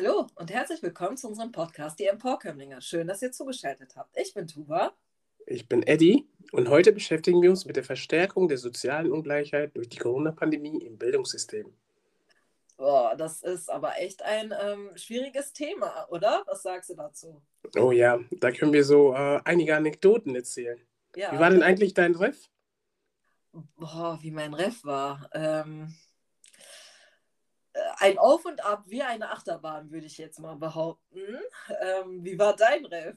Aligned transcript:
Hallo 0.00 0.28
und 0.36 0.52
herzlich 0.52 0.80
willkommen 0.80 1.16
zu 1.16 1.26
unserem 1.26 1.50
Podcast 1.50 1.98
Die 1.98 2.04
Emporkömmlinge. 2.04 2.80
Schön, 2.80 3.08
dass 3.08 3.20
ihr 3.20 3.32
zugeschaltet 3.32 3.96
habt. 3.96 4.16
Ich 4.16 4.32
bin 4.32 4.46
Tuba. 4.46 4.92
Ich 5.44 5.68
bin 5.68 5.82
Eddie 5.82 6.24
und 6.52 6.68
heute 6.68 6.92
beschäftigen 6.92 7.42
wir 7.42 7.50
uns 7.50 7.64
mit 7.64 7.74
der 7.74 7.82
Verstärkung 7.82 8.46
der 8.46 8.58
sozialen 8.58 9.10
Ungleichheit 9.10 9.76
durch 9.76 9.88
die 9.88 9.96
Corona-Pandemie 9.96 10.84
im 10.84 10.98
Bildungssystem. 10.98 11.74
Boah, 12.76 13.16
das 13.16 13.42
ist 13.42 13.68
aber 13.68 13.98
echt 13.98 14.22
ein 14.22 14.54
ähm, 14.62 14.90
schwieriges 14.94 15.52
Thema, 15.52 16.06
oder? 16.10 16.44
Was 16.46 16.62
sagst 16.62 16.90
du 16.90 16.94
dazu? 16.94 17.42
Oh 17.76 17.90
ja, 17.90 18.20
da 18.30 18.52
können 18.52 18.72
wir 18.72 18.84
so 18.84 19.14
äh, 19.14 19.40
einige 19.44 19.74
Anekdoten 19.74 20.32
erzählen. 20.36 20.78
Ja, 21.16 21.32
wie 21.32 21.40
war 21.40 21.50
denn 21.50 21.64
eigentlich 21.64 21.94
dein 21.94 22.14
Ref? 22.14 22.48
Boah, 23.74 24.16
wie 24.22 24.30
mein 24.30 24.54
Ref 24.54 24.84
war. 24.84 25.28
Ähm, 25.32 25.88
äh, 25.88 26.07
ein 27.98 28.18
Auf 28.18 28.44
und 28.44 28.64
Ab 28.64 28.84
wie 28.86 29.02
eine 29.02 29.30
Achterbahn, 29.30 29.90
würde 29.90 30.06
ich 30.06 30.18
jetzt 30.18 30.40
mal 30.40 30.56
behaupten. 30.56 31.20
Ähm, 31.80 32.24
wie 32.24 32.38
war 32.38 32.54
dein 32.56 32.84
Ref? 32.86 33.16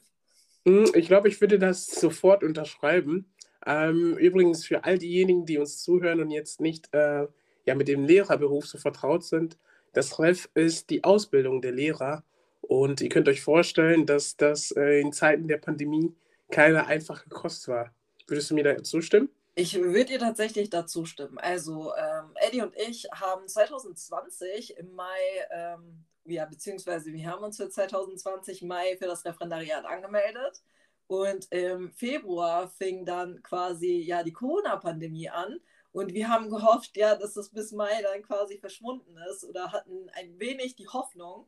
Hm, 0.66 0.90
ich 0.94 1.06
glaube, 1.06 1.28
ich 1.28 1.40
würde 1.40 1.58
das 1.58 1.86
sofort 1.86 2.42
unterschreiben. 2.44 3.32
Ähm, 3.64 4.16
übrigens 4.18 4.66
für 4.66 4.84
all 4.84 4.98
diejenigen, 4.98 5.46
die 5.46 5.58
uns 5.58 5.82
zuhören 5.82 6.20
und 6.20 6.30
jetzt 6.30 6.60
nicht 6.60 6.92
äh, 6.92 7.26
ja, 7.64 7.74
mit 7.74 7.88
dem 7.88 8.04
Lehrerberuf 8.04 8.66
so 8.66 8.78
vertraut 8.78 9.24
sind, 9.24 9.56
das 9.92 10.18
REF 10.18 10.48
ist 10.54 10.90
die 10.90 11.04
Ausbildung 11.04 11.60
der 11.60 11.72
Lehrer. 11.72 12.24
Und 12.60 13.00
ihr 13.00 13.08
könnt 13.08 13.28
euch 13.28 13.42
vorstellen, 13.42 14.06
dass 14.06 14.36
das 14.36 14.70
äh, 14.72 15.00
in 15.00 15.12
Zeiten 15.12 15.48
der 15.48 15.58
Pandemie 15.58 16.14
keine 16.50 16.86
einfache 16.86 17.28
Kost 17.28 17.68
war. 17.68 17.94
Würdest 18.26 18.50
du 18.50 18.54
mir 18.54 18.64
da 18.64 18.82
zustimmen? 18.82 19.28
Ich 19.54 19.74
würde 19.74 20.06
dir 20.06 20.18
tatsächlich 20.18 20.70
dazu 20.70 21.04
stimmen. 21.04 21.38
Also 21.38 21.94
ähm, 21.94 22.34
Eddie 22.36 22.62
und 22.62 22.74
ich 22.76 23.06
haben 23.12 23.46
2020 23.46 24.78
im 24.78 24.92
Mai, 24.94 25.20
ähm, 25.50 26.04
ja, 26.24 26.46
beziehungsweise 26.46 27.12
wir 27.12 27.26
haben 27.30 27.44
uns 27.44 27.58
für 27.58 27.68
2020 27.68 28.62
Mai 28.62 28.96
für 28.96 29.06
das 29.06 29.24
Referendariat 29.26 29.84
angemeldet. 29.84 30.62
Und 31.06 31.52
im 31.52 31.92
Februar 31.92 32.68
fing 32.68 33.04
dann 33.04 33.42
quasi 33.42 33.98
ja 33.98 34.22
die 34.22 34.32
Corona-Pandemie 34.32 35.28
an. 35.28 35.60
Und 35.92 36.14
wir 36.14 36.28
haben 36.28 36.48
gehofft, 36.48 36.96
ja, 36.96 37.14
dass 37.16 37.34
das 37.34 37.50
bis 37.50 37.72
Mai 37.72 38.00
dann 38.00 38.22
quasi 38.22 38.56
verschwunden 38.58 39.18
ist 39.30 39.44
oder 39.44 39.72
hatten 39.72 40.08
ein 40.14 40.38
wenig 40.40 40.76
die 40.76 40.88
Hoffnung. 40.88 41.46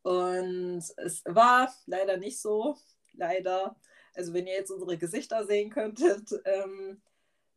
Und 0.00 0.82
es 0.96 1.22
war 1.26 1.70
leider 1.84 2.16
nicht 2.16 2.40
so. 2.40 2.78
Leider. 3.12 3.76
Also 4.14 4.32
wenn 4.32 4.46
ihr 4.46 4.54
jetzt 4.54 4.70
unsere 4.70 4.96
Gesichter 4.96 5.44
sehen 5.44 5.68
könntet, 5.68 6.30
ähm, 6.46 7.02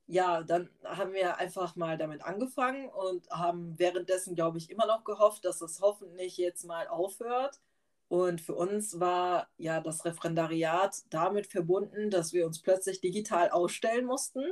ja, 0.08 0.44
dann 0.44 0.70
haben 0.84 1.14
wir 1.14 1.38
einfach 1.38 1.76
mal 1.76 1.98
damit 1.98 2.24
angefangen 2.24 2.90
und 2.90 3.30
haben 3.30 3.78
währenddessen, 3.78 4.36
glaube 4.36 4.58
ich, 4.58 4.70
immer 4.70 4.86
noch 4.86 5.04
gehofft, 5.04 5.46
dass 5.46 5.62
es 5.62 5.82
hoffentlich 5.82 6.38
jetzt 6.38 6.66
mal 6.66 6.88
aufhört. 6.88 7.60
Und 8.08 8.40
für 8.40 8.54
uns 8.54 9.00
war 9.00 9.50
ja 9.58 9.82
das 9.82 10.06
Referendariat 10.06 11.04
damit 11.10 11.48
verbunden, 11.48 12.12
dass 12.12 12.34
wir 12.34 12.46
uns 12.46 12.62
plötzlich 12.62 13.02
digital 13.02 13.50
ausstellen 13.50 14.06
mussten, 14.06 14.44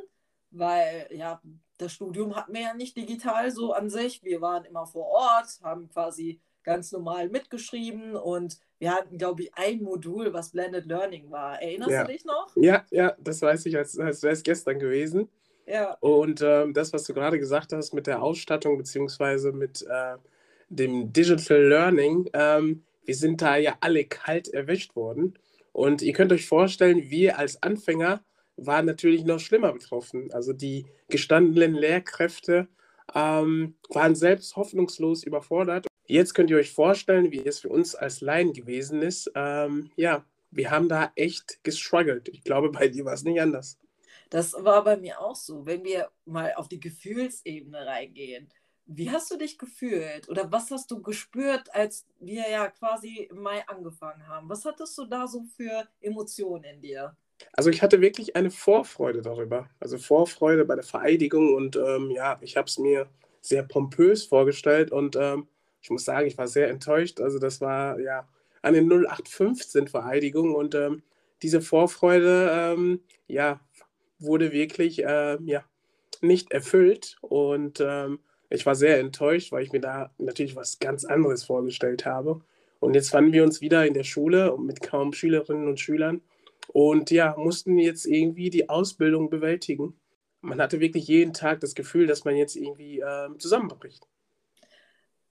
weil 0.50 1.08
ja, 1.12 1.40
das 1.78 1.94
Studium 1.94 2.36
hatten 2.36 2.54
wir 2.54 2.62
ja 2.62 2.74
nicht 2.74 2.98
digital 2.98 3.52
so 3.52 3.74
an 3.74 3.92
sich. 3.92 4.24
Wir 4.24 4.42
waren 4.42 4.66
immer 4.66 4.88
vor 4.88 5.06
Ort, 5.06 5.60
haben 5.62 5.88
quasi 5.90 6.42
ganz 6.64 6.92
normal 6.92 7.30
mitgeschrieben 7.30 8.16
und 8.16 8.58
wir 8.80 8.92
hatten, 8.94 9.18
glaube 9.18 9.44
ich, 9.44 9.54
ein 9.56 9.84
Modul, 9.84 10.34
was 10.34 10.52
Blended 10.52 10.86
Learning 10.86 11.30
war. 11.30 11.62
Erinnerst 11.62 11.92
ja. 11.92 12.04
du 12.04 12.12
dich 12.12 12.26
noch? 12.26 12.52
Ja, 12.56 12.86
ja, 12.90 13.16
das 13.20 13.42
weiß 13.42 13.66
ich, 13.68 13.78
als, 13.78 14.00
als 14.00 14.24
wäre 14.24 14.34
es 14.34 14.44
gestern 14.44 14.80
gewesen. 14.80 15.30
Ja. 15.66 15.98
Und 16.02 16.42
ähm, 16.42 16.74
das, 16.74 16.94
was 16.94 17.04
du 17.04 17.14
gerade 17.14 17.40
gesagt 17.40 17.74
hast 17.74 17.94
mit 17.94 18.08
der 18.08 18.22
Ausstattung 18.22 18.78
beziehungsweise 18.78 19.52
mit 19.52 19.82
äh, 19.84 20.18
dem 20.70 21.14
Digital 21.14 21.64
Learning, 21.64 22.30
ähm, 22.34 22.84
wir 23.06 23.16
sind 23.16 23.42
da 23.42 23.58
ja 23.58 23.78
alle 23.82 24.06
kalt 24.06 24.48
erwischt 24.50 24.96
worden. 24.96 25.38
Und 25.72 26.02
ihr 26.02 26.14
könnt 26.14 26.32
euch 26.32 26.48
vorstellen, 26.48 27.10
wir 27.10 27.40
als 27.40 27.62
Anfänger 27.64 28.24
waren 28.56 28.86
natürlich 28.86 29.24
noch 29.26 29.40
schlimmer 29.40 29.74
betroffen. 29.74 30.32
Also 30.32 30.54
die 30.54 30.86
gestandenen 31.10 31.74
Lehrkräfte 31.74 32.68
ähm, 33.16 33.76
waren 33.90 34.16
selbst 34.16 34.56
hoffnungslos 34.56 35.24
überfordert. 35.24 35.88
Jetzt 36.06 36.34
könnt 36.34 36.50
ihr 36.50 36.58
euch 36.58 36.72
vorstellen, 36.72 37.32
wie 37.32 37.46
es 37.46 37.60
für 37.60 37.70
uns 37.70 37.96
als 37.96 38.22
Laien 38.22 38.54
gewesen 38.54 39.02
ist. 39.02 39.32
Ähm, 39.36 39.90
ja, 39.96 40.26
wir 40.52 40.70
haben 40.70 40.90
da 40.90 41.12
echt 41.16 41.64
gestruggelt. 41.64 42.30
Ich 42.30 42.44
glaube, 42.44 42.70
bei 42.72 42.88
dir 42.88 43.06
war 43.06 43.14
es 43.14 43.24
nicht 43.24 43.42
anders. 43.42 43.78
Das 44.34 44.52
war 44.58 44.84
bei 44.84 44.98
mir 44.98 45.22
auch 45.22 45.36
so. 45.36 45.64
Wenn 45.68 45.84
wir 45.84 46.10
mal 46.26 46.56
auf 46.56 46.68
die 46.68 46.80
Gefühlsebene 46.80 47.86
reingehen, 47.86 48.50
wie 48.88 49.12
hast 49.12 49.30
du 49.30 49.38
dich 49.38 49.60
gefühlt 49.60 50.28
oder 50.28 50.52
was 50.52 50.72
hast 50.72 50.90
du 50.90 51.04
gespürt, 51.04 51.74
als 51.76 52.08
wir 52.20 52.50
ja 52.50 52.68
quasi 52.72 53.28
im 53.30 53.44
Mai 53.44 53.64
angefangen 53.68 54.28
haben? 54.28 54.50
Was 54.50 54.66
hattest 54.66 54.98
du 54.98 55.06
da 55.06 55.28
so 55.28 55.44
für 55.56 55.88
Emotionen 56.02 56.64
in 56.64 56.82
dir? 56.82 57.16
Also 57.52 57.70
ich 57.70 57.84
hatte 57.84 58.02
wirklich 58.02 58.36
eine 58.36 58.50
Vorfreude 58.50 59.22
darüber. 59.22 59.70
Also 59.80 60.00
Vorfreude 60.00 60.66
bei 60.66 60.74
der 60.74 60.84
Vereidigung 60.84 61.54
und 61.54 61.76
ähm, 61.76 62.10
ja, 62.10 62.40
ich 62.42 62.58
habe 62.58 62.66
es 62.66 62.80
mir 62.80 63.08
sehr 63.40 63.62
pompös 63.62 64.26
vorgestellt 64.26 64.92
und 64.92 65.16
ähm, 65.16 65.48
ich 65.80 65.92
muss 65.92 66.06
sagen, 66.06 66.26
ich 66.26 66.40
war 66.40 66.48
sehr 66.48 66.72
enttäuscht. 66.72 67.22
Also 67.22 67.38
das 67.38 67.62
war 67.62 68.00
ja 68.00 68.28
eine 68.64 68.80
0815 68.80 69.88
Vereidigung 69.88 70.56
und 70.56 70.74
ähm, 70.74 71.04
diese 71.44 71.62
Vorfreude, 71.62 72.50
ähm, 72.52 73.02
ja, 73.28 73.60
wurde 74.24 74.52
wirklich 74.52 75.04
äh, 75.04 75.38
ja, 75.44 75.64
nicht 76.22 76.52
erfüllt. 76.52 77.18
Und 77.22 77.80
ähm, 77.82 78.20
ich 78.50 78.66
war 78.66 78.76
sehr 78.76 79.00
enttäuscht, 79.00 79.52
weil 79.52 79.64
ich 79.64 79.72
mir 79.72 79.82
da 79.82 80.12
natürlich 80.18 80.56
was 80.56 80.80
ganz 80.80 81.06
anderes 81.06 81.44
vorgestellt 81.44 82.06
habe. 82.06 82.42
Und 82.80 82.96
jetzt 82.96 83.10
fanden 83.10 83.34
wir 83.34 83.44
uns 83.44 83.62
wieder 83.62 83.86
in 83.86 83.94
der 83.94 84.04
Schule 84.04 84.58
mit 84.58 84.82
kaum 84.82 85.14
Schülerinnen 85.14 85.68
und 85.68 85.80
Schülern 85.80 86.22
und 86.68 87.12
ja, 87.12 87.36
mussten 87.38 87.78
jetzt 87.78 88.06
irgendwie 88.06 88.50
die 88.50 88.70
Ausbildung 88.70 89.30
bewältigen. 89.30 89.96
Man 90.42 90.60
hatte 90.60 90.80
wirklich 90.80 91.08
jeden 91.08 91.34
Tag 91.34 91.62
das 91.62 91.76
Gefühl, 91.76 92.08
dass 92.08 92.26
man 92.26 92.36
jetzt 92.36 92.56
irgendwie 92.56 93.00
äh, 93.00 93.30
zusammenbricht. 93.38 94.08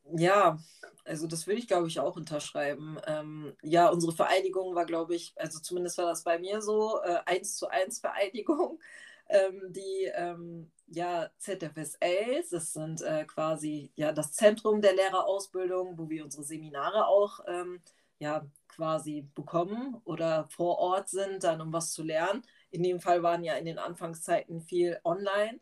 Ja, 0.04 0.58
also 1.04 1.26
das 1.26 1.46
würde 1.46 1.58
ich, 1.60 1.66
glaube 1.68 1.88
ich, 1.88 1.98
auch 2.00 2.16
unterschreiben. 2.16 2.98
Ähm, 3.06 3.54
ja, 3.62 3.88
unsere 3.88 4.12
Vereidigung 4.12 4.74
war, 4.74 4.84
glaube 4.86 5.14
ich, 5.14 5.32
also 5.36 5.60
zumindest 5.60 5.96
war 5.98 6.06
das 6.06 6.24
bei 6.24 6.38
mir 6.38 6.60
so, 6.60 7.00
äh, 7.02 7.20
eins 7.26 7.56
zu 7.56 7.68
eins 7.68 8.00
Vereidigung. 8.00 8.80
Ähm, 9.28 9.72
die 9.72 10.10
ähm, 10.14 10.70
ja, 10.88 11.30
ZFSLs, 11.38 12.50
das 12.50 12.72
sind 12.74 13.00
äh, 13.00 13.24
quasi 13.24 13.90
ja, 13.94 14.12
das 14.12 14.32
Zentrum 14.32 14.82
der 14.82 14.94
Lehrerausbildung, 14.94 15.96
wo 15.96 16.10
wir 16.10 16.24
unsere 16.24 16.44
Seminare 16.44 17.06
auch 17.06 17.40
ähm, 17.46 17.80
ja, 18.18 18.44
quasi 18.68 19.22
bekommen 19.34 19.96
oder 20.04 20.48
vor 20.50 20.78
Ort 20.78 21.08
sind, 21.08 21.44
dann 21.44 21.62
um 21.62 21.72
was 21.72 21.92
zu 21.92 22.02
lernen. 22.02 22.42
In 22.70 22.82
dem 22.82 23.00
Fall 23.00 23.22
waren 23.22 23.42
ja 23.42 23.54
in 23.54 23.64
den 23.64 23.78
Anfangszeiten 23.78 24.60
viel 24.60 25.00
online. 25.04 25.60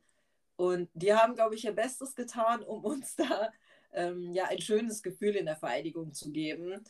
Und 0.56 0.90
die 0.94 1.14
haben, 1.14 1.34
glaube 1.34 1.54
ich, 1.54 1.64
ihr 1.64 1.72
Bestes 1.72 2.14
getan, 2.14 2.62
um 2.62 2.84
uns 2.84 3.16
da 3.16 3.50
ähm, 3.92 4.32
ja 4.32 4.44
ein 4.46 4.60
schönes 4.60 5.02
Gefühl 5.02 5.36
in 5.36 5.46
der 5.46 5.56
Vereidigung 5.56 6.12
zu 6.12 6.30
geben. 6.30 6.84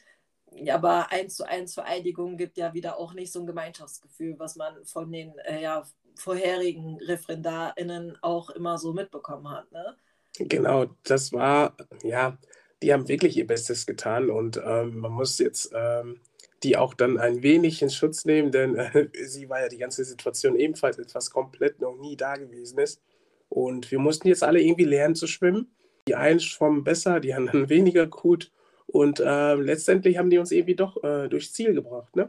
Aber 0.70 1.12
eins 1.12 1.36
zu 1.36 1.46
eins 1.46 1.74
Vereidigung 1.74 2.36
gibt 2.36 2.58
ja 2.58 2.74
wieder 2.74 2.98
auch 2.98 3.14
nicht 3.14 3.32
so 3.32 3.40
ein 3.40 3.46
Gemeinschaftsgefühl, 3.46 4.38
was 4.38 4.56
man 4.56 4.84
von 4.84 5.10
den 5.12 5.38
äh, 5.40 5.62
ja, 5.62 5.84
vorherigen 6.16 6.98
ReferendarInnen 6.98 8.18
auch 8.20 8.50
immer 8.50 8.76
so 8.78 8.92
mitbekommen 8.92 9.48
hat. 9.48 9.70
Ne? 9.70 9.96
Genau, 10.38 10.86
das 11.04 11.32
war, 11.32 11.76
ja, 12.02 12.36
die 12.82 12.92
haben 12.92 13.08
wirklich 13.08 13.36
ihr 13.36 13.46
Bestes 13.46 13.86
getan 13.86 14.30
und 14.30 14.60
ähm, 14.64 14.98
man 14.98 15.12
muss 15.12 15.38
jetzt 15.38 15.70
ähm, 15.74 16.20
die 16.62 16.76
auch 16.76 16.94
dann 16.94 17.18
ein 17.18 17.42
wenig 17.42 17.80
in 17.82 17.90
Schutz 17.90 18.24
nehmen, 18.24 18.52
denn 18.52 18.76
äh, 18.76 19.08
sie 19.24 19.48
war 19.48 19.60
ja 19.60 19.68
die 19.68 19.78
ganze 19.78 20.04
Situation 20.04 20.56
ebenfalls 20.56 20.98
etwas 20.98 21.30
komplett 21.30 21.80
noch 21.80 21.96
nie 21.96 22.16
da 22.16 22.34
gewesen 22.34 22.78
ist. 22.78 23.00
Und 23.48 23.90
wir 23.90 23.98
mussten 23.98 24.28
jetzt 24.28 24.44
alle 24.44 24.60
irgendwie 24.60 24.84
lernen 24.84 25.14
zu 25.14 25.26
schwimmen. 25.26 25.74
Die 26.10 26.16
einen 26.16 26.40
schwammen 26.40 26.82
besser, 26.82 27.20
die 27.20 27.34
anderen 27.34 27.68
weniger 27.68 28.08
gut. 28.08 28.50
Und 28.88 29.20
äh, 29.20 29.54
letztendlich 29.54 30.18
haben 30.18 30.28
die 30.28 30.38
uns 30.38 30.50
irgendwie 30.50 30.74
doch 30.74 31.04
äh, 31.04 31.28
durchs 31.28 31.52
Ziel 31.52 31.72
gebracht, 31.72 32.16
ne? 32.16 32.28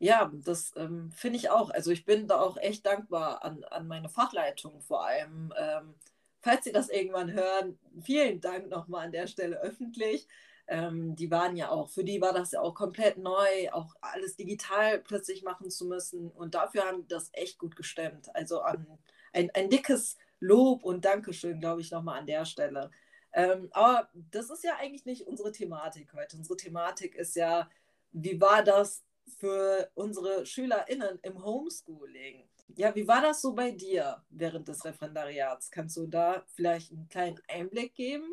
Ja, 0.00 0.32
das 0.34 0.72
ähm, 0.76 1.12
finde 1.12 1.36
ich 1.36 1.48
auch. 1.48 1.70
Also 1.70 1.92
ich 1.92 2.04
bin 2.04 2.26
da 2.26 2.40
auch 2.40 2.56
echt 2.56 2.84
dankbar 2.84 3.44
an, 3.44 3.62
an 3.70 3.86
meine 3.86 4.08
Fachleitung 4.08 4.80
vor 4.80 5.06
allem. 5.06 5.54
Ähm, 5.56 5.94
falls 6.40 6.64
Sie 6.64 6.72
das 6.72 6.88
irgendwann 6.88 7.32
hören, 7.32 7.78
vielen 8.02 8.40
Dank 8.40 8.68
nochmal 8.68 9.06
an 9.06 9.12
der 9.12 9.28
Stelle 9.28 9.60
öffentlich. 9.62 10.26
Ähm, 10.66 11.14
die 11.14 11.30
waren 11.30 11.56
ja 11.56 11.70
auch, 11.70 11.88
für 11.90 12.02
die 12.02 12.20
war 12.20 12.32
das 12.32 12.50
ja 12.50 12.62
auch 12.62 12.74
komplett 12.74 13.18
neu, 13.18 13.70
auch 13.70 13.94
alles 14.00 14.34
digital 14.34 14.98
plötzlich 14.98 15.44
machen 15.44 15.70
zu 15.70 15.86
müssen. 15.86 16.32
Und 16.32 16.56
dafür 16.56 16.82
haben 16.82 17.02
die 17.02 17.08
das 17.08 17.30
echt 17.32 17.58
gut 17.58 17.76
gestemmt. 17.76 18.34
Also 18.34 18.62
an, 18.62 18.88
ein, 19.32 19.50
ein 19.54 19.70
dickes 19.70 20.16
Lob 20.40 20.82
und 20.82 21.04
Dankeschön, 21.04 21.60
glaube 21.60 21.80
ich, 21.80 21.92
nochmal 21.92 22.18
an 22.18 22.26
der 22.26 22.44
Stelle. 22.44 22.90
Ähm, 23.34 23.68
aber 23.72 24.08
das 24.30 24.48
ist 24.50 24.62
ja 24.62 24.76
eigentlich 24.78 25.04
nicht 25.04 25.26
unsere 25.26 25.50
Thematik 25.52 26.12
heute. 26.14 26.36
Unsere 26.36 26.56
Thematik 26.56 27.16
ist 27.16 27.34
ja, 27.34 27.68
wie 28.12 28.40
war 28.40 28.62
das 28.62 29.04
für 29.40 29.90
unsere 29.94 30.46
SchülerInnen 30.46 31.18
im 31.22 31.44
Homeschooling? 31.44 32.44
Ja, 32.76 32.94
wie 32.94 33.06
war 33.08 33.22
das 33.22 33.42
so 33.42 33.52
bei 33.52 33.72
dir 33.72 34.22
während 34.30 34.68
des 34.68 34.84
Referendariats? 34.84 35.70
Kannst 35.70 35.96
du 35.96 36.06
da 36.06 36.44
vielleicht 36.54 36.92
einen 36.92 37.08
kleinen 37.08 37.40
Einblick 37.48 37.94
geben? 37.94 38.26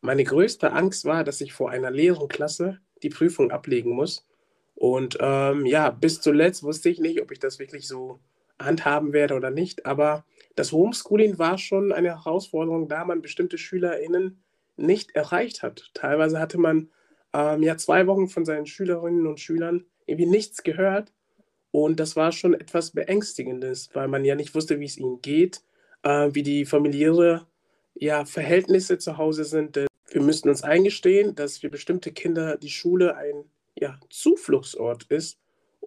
Meine 0.00 0.24
größte 0.24 0.72
Angst 0.72 1.04
war, 1.04 1.24
dass 1.24 1.40
ich 1.42 1.52
vor 1.52 1.70
einer 1.70 1.90
leeren 1.90 2.28
Klasse 2.28 2.80
die 3.02 3.10
Prüfung 3.10 3.50
ablegen 3.50 3.90
muss. 3.90 4.26
Und 4.74 5.18
ähm, 5.20 5.66
ja, 5.66 5.90
bis 5.90 6.22
zuletzt 6.22 6.62
wusste 6.62 6.88
ich 6.88 6.98
nicht, 6.98 7.20
ob 7.20 7.30
ich 7.30 7.38
das 7.38 7.58
wirklich 7.58 7.86
so 7.86 8.18
handhaben 8.60 9.12
werde 9.12 9.34
oder 9.34 9.50
nicht. 9.50 9.86
Aber 9.86 10.24
das 10.54 10.72
Homeschooling 10.72 11.38
war 11.38 11.58
schon 11.58 11.92
eine 11.92 12.10
Herausforderung, 12.10 12.88
da 12.88 13.04
man 13.04 13.22
bestimmte 13.22 13.58
SchülerInnen 13.58 14.42
nicht 14.76 15.14
erreicht 15.14 15.62
hat. 15.62 15.90
Teilweise 15.94 16.38
hatte 16.38 16.58
man 16.58 16.90
ähm, 17.32 17.62
ja 17.62 17.76
zwei 17.76 18.06
Wochen 18.06 18.28
von 18.28 18.44
seinen 18.44 18.66
Schülerinnen 18.66 19.26
und 19.26 19.40
Schülern 19.40 19.84
irgendwie 20.06 20.30
nichts 20.30 20.62
gehört. 20.62 21.12
Und 21.70 22.00
das 22.00 22.16
war 22.16 22.32
schon 22.32 22.54
etwas 22.54 22.90
Beängstigendes, 22.90 23.90
weil 23.94 24.08
man 24.08 24.24
ja 24.24 24.34
nicht 24.34 24.54
wusste, 24.54 24.80
wie 24.80 24.86
es 24.86 24.98
ihnen 24.98 25.22
geht, 25.22 25.62
äh, 26.02 26.30
wie 26.32 26.42
die 26.42 26.64
familiäre 26.64 27.46
ja, 27.94 28.24
Verhältnisse 28.24 28.98
zu 28.98 29.18
Hause 29.18 29.44
sind. 29.44 29.76
Wir 29.76 30.22
müssten 30.22 30.48
uns 30.48 30.62
eingestehen, 30.62 31.34
dass 31.34 31.58
für 31.58 31.68
bestimmte 31.68 32.12
Kinder 32.12 32.56
die 32.56 32.70
Schule 32.70 33.16
ein 33.16 33.44
ja, 33.76 33.98
Zufluchtsort 34.10 35.04
ist, 35.04 35.38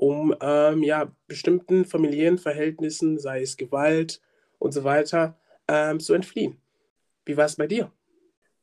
um 0.03 0.35
ähm, 0.41 0.83
ja, 0.83 1.09
bestimmten 1.27 1.85
familiären 1.85 2.37
Verhältnissen, 2.37 3.19
sei 3.19 3.41
es 3.41 3.55
Gewalt 3.55 4.21
und 4.59 4.73
so 4.73 4.83
weiter, 4.83 5.39
ähm, 5.69 6.01
zu 6.01 6.13
entfliehen. 6.13 6.61
Wie 7.23 7.37
war 7.37 7.45
es 7.45 7.55
bei 7.55 7.67
dir? 7.67 7.89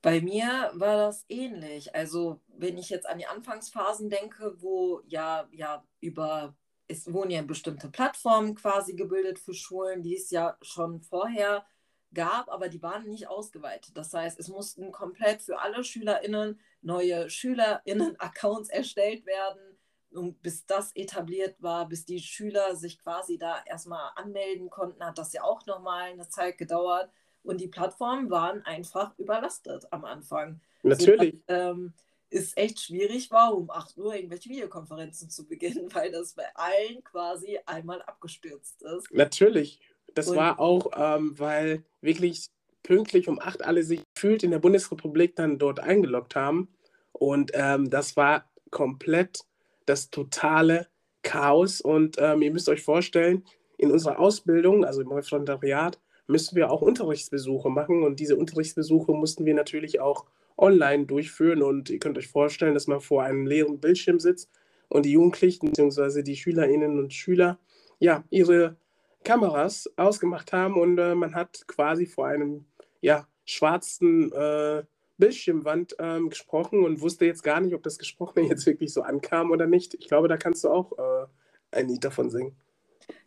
Bei 0.03 0.21
mir 0.21 0.71
war 0.75 0.99
das 0.99 1.25
ähnlich. 1.31 1.95
Also 1.95 2.41
wenn 2.59 2.77
ich 2.77 2.91
jetzt 2.91 3.09
an 3.09 3.17
die 3.17 3.27
Anfangsphasen 3.27 4.11
denke, 4.11 4.55
wo 4.59 5.01
ja, 5.07 5.49
ja 5.53 5.83
über, 6.01 6.55
es 6.89 7.11
wurden 7.11 7.31
ja 7.31 7.41
bestimmte 7.41 7.89
Plattformen 7.89 8.55
quasi 8.55 8.95
gebildet 8.95 9.39
für 9.39 9.55
Schulen, 9.55 10.03
die 10.03 10.17
es 10.17 10.31
ja 10.31 10.59
schon 10.61 11.01
vorher 11.01 11.65
gab, 12.13 12.51
aber 12.51 12.69
die 12.69 12.83
waren 12.83 13.09
nicht 13.09 13.29
ausgeweitet. 13.29 13.97
Das 13.97 14.13
heißt, 14.13 14.39
es 14.39 14.49
mussten 14.49 14.93
komplett 14.93 15.41
für 15.41 15.59
alle 15.59 15.85
SchülerInnen 15.85 16.61
neue 16.83 17.31
SchülerInnen-Accounts 17.31 18.69
erstellt 18.69 19.25
werden. 19.25 19.70
Und 20.13 20.43
bis 20.43 20.67
das 20.67 20.95
etabliert 20.97 21.57
war, 21.61 21.89
bis 21.89 22.05
die 22.05 22.19
Schüler 22.19 22.75
sich 22.75 22.99
quasi 22.99 23.39
da 23.39 23.63
erstmal 23.65 24.11
anmelden 24.17 24.69
konnten, 24.69 25.05
hat 25.05 25.19
das 25.19 25.33
ja 25.33 25.45
auch 25.45 25.65
nochmal 25.67 26.11
eine 26.11 26.29
Zeit 26.29 26.59
gedauert. 26.59 27.11
Und 27.43 27.61
die 27.61 27.69
Plattformen 27.69 28.29
waren 28.31 28.65
einfach 28.65 29.17
überlastet 29.19 29.87
am 29.93 30.05
Anfang. 30.05 30.61
Natürlich. 30.83 31.37
So, 31.49 31.55
ähm, 31.55 31.95
es 32.31 32.57
echt 32.57 32.81
schwierig 32.81 33.31
war, 33.31 33.55
um 33.55 33.71
8 33.71 33.99
Uhr 33.99 34.15
irgendwelche 34.15 34.49
Videokonferenzen 34.51 35.31
zu 35.31 35.47
beginnen, 35.47 35.89
weil 35.95 36.11
das 36.11 36.35
bei 36.35 36.47
allen 36.55 37.03
quasi 37.05 37.59
einmal 37.67 38.03
abgestürzt 38.03 38.83
ist. 38.83 39.13
Natürlich. 39.13 39.81
Das 40.15 40.29
und 40.29 40.37
war 40.37 40.59
auch, 40.59 40.91
ähm, 40.97 41.39
weil 41.39 41.85
wirklich 42.01 42.47
pünktlich 42.83 43.29
um 43.29 43.39
8 43.39 43.63
alle 43.63 43.83
sich 43.83 44.03
gefühlt 44.15 44.43
in 44.43 44.51
der 44.51 44.59
Bundesrepublik 44.59 45.37
dann 45.37 45.59
dort 45.59 45.81
eingeloggt 45.81 46.35
haben. 46.35 46.69
Und 47.13 47.53
ähm, 47.55 47.91
das 47.91 48.17
war 48.17 48.51
komplett 48.71 49.45
das 49.91 50.11
totale 50.11 50.87
Chaos. 51.23 51.81
Und 51.81 52.17
ähm, 52.19 52.43
ihr 52.43 52.53
müsst 52.53 52.69
euch 52.69 52.83
vorstellen, 52.83 53.45
in 53.77 53.91
unserer 53.91 54.19
Ausbildung, 54.19 54.85
also 54.85 55.01
im 55.01 55.13
Referendariat, 55.13 56.01
müssen 56.27 56.55
wir 56.55 56.71
auch 56.71 56.81
Unterrichtsbesuche 56.81 57.71
machen. 57.71 58.03
Und 58.03 58.21
diese 58.21 58.37
Unterrichtsbesuche 58.37 59.13
mussten 59.13 59.45
wir 59.45 59.55
natürlich 59.55 60.01
auch 60.01 60.27
online 60.57 61.07
durchführen. 61.07 61.63
Und 61.63 61.91
ihr 61.91 61.99
könnt 61.99 62.19
euch 62.19 62.29
vorstellen, 62.29 62.75
dass 62.75 62.87
man 62.87 63.01
vor 63.01 63.23
einem 63.23 63.47
leeren 63.47 63.81
Bildschirm 63.81 64.21
sitzt 64.21 64.51
und 64.89 65.07
die 65.07 65.13
Jugendlichen 65.13 65.71
bzw. 65.71 66.23
die 66.23 66.37
Schülerinnen 66.37 66.99
und 66.99 67.13
Schüler 67.13 67.59
ja 67.99 68.25
ihre 68.31 68.77
Kameras 69.25 69.91
ausgemacht 69.97 70.53
haben 70.53 70.75
und 70.81 70.99
äh, 70.99 71.15
man 71.15 71.35
hat 71.35 71.67
quasi 71.67 72.07
vor 72.07 72.27
einem 72.27 72.65
ja, 73.03 73.27
schwarzen 73.45 74.33
äh, 74.33 74.83
Bildschirmwand 75.21 75.95
ähm, 75.99 76.31
gesprochen 76.31 76.85
und 76.85 77.01
wusste 77.01 77.27
jetzt 77.27 77.45
gar 77.45 77.61
nicht, 77.61 77.75
ob 77.75 77.83
das 77.83 77.99
Gesprochene 77.99 78.47
jetzt 78.49 78.67
wirklich 78.67 78.93
so 78.93 79.03
ankam 79.03 79.51
oder 79.51 79.67
nicht. 79.67 79.95
Ich 79.95 80.09
glaube, 80.09 80.29
da 80.29 80.37
kannst 80.37 80.65
du 80.65 80.71
auch 80.71 80.93
äh, 80.99 81.27
ein 81.71 81.89
Lied 81.89 82.05
davon 82.05 82.31
singen. 82.31 82.57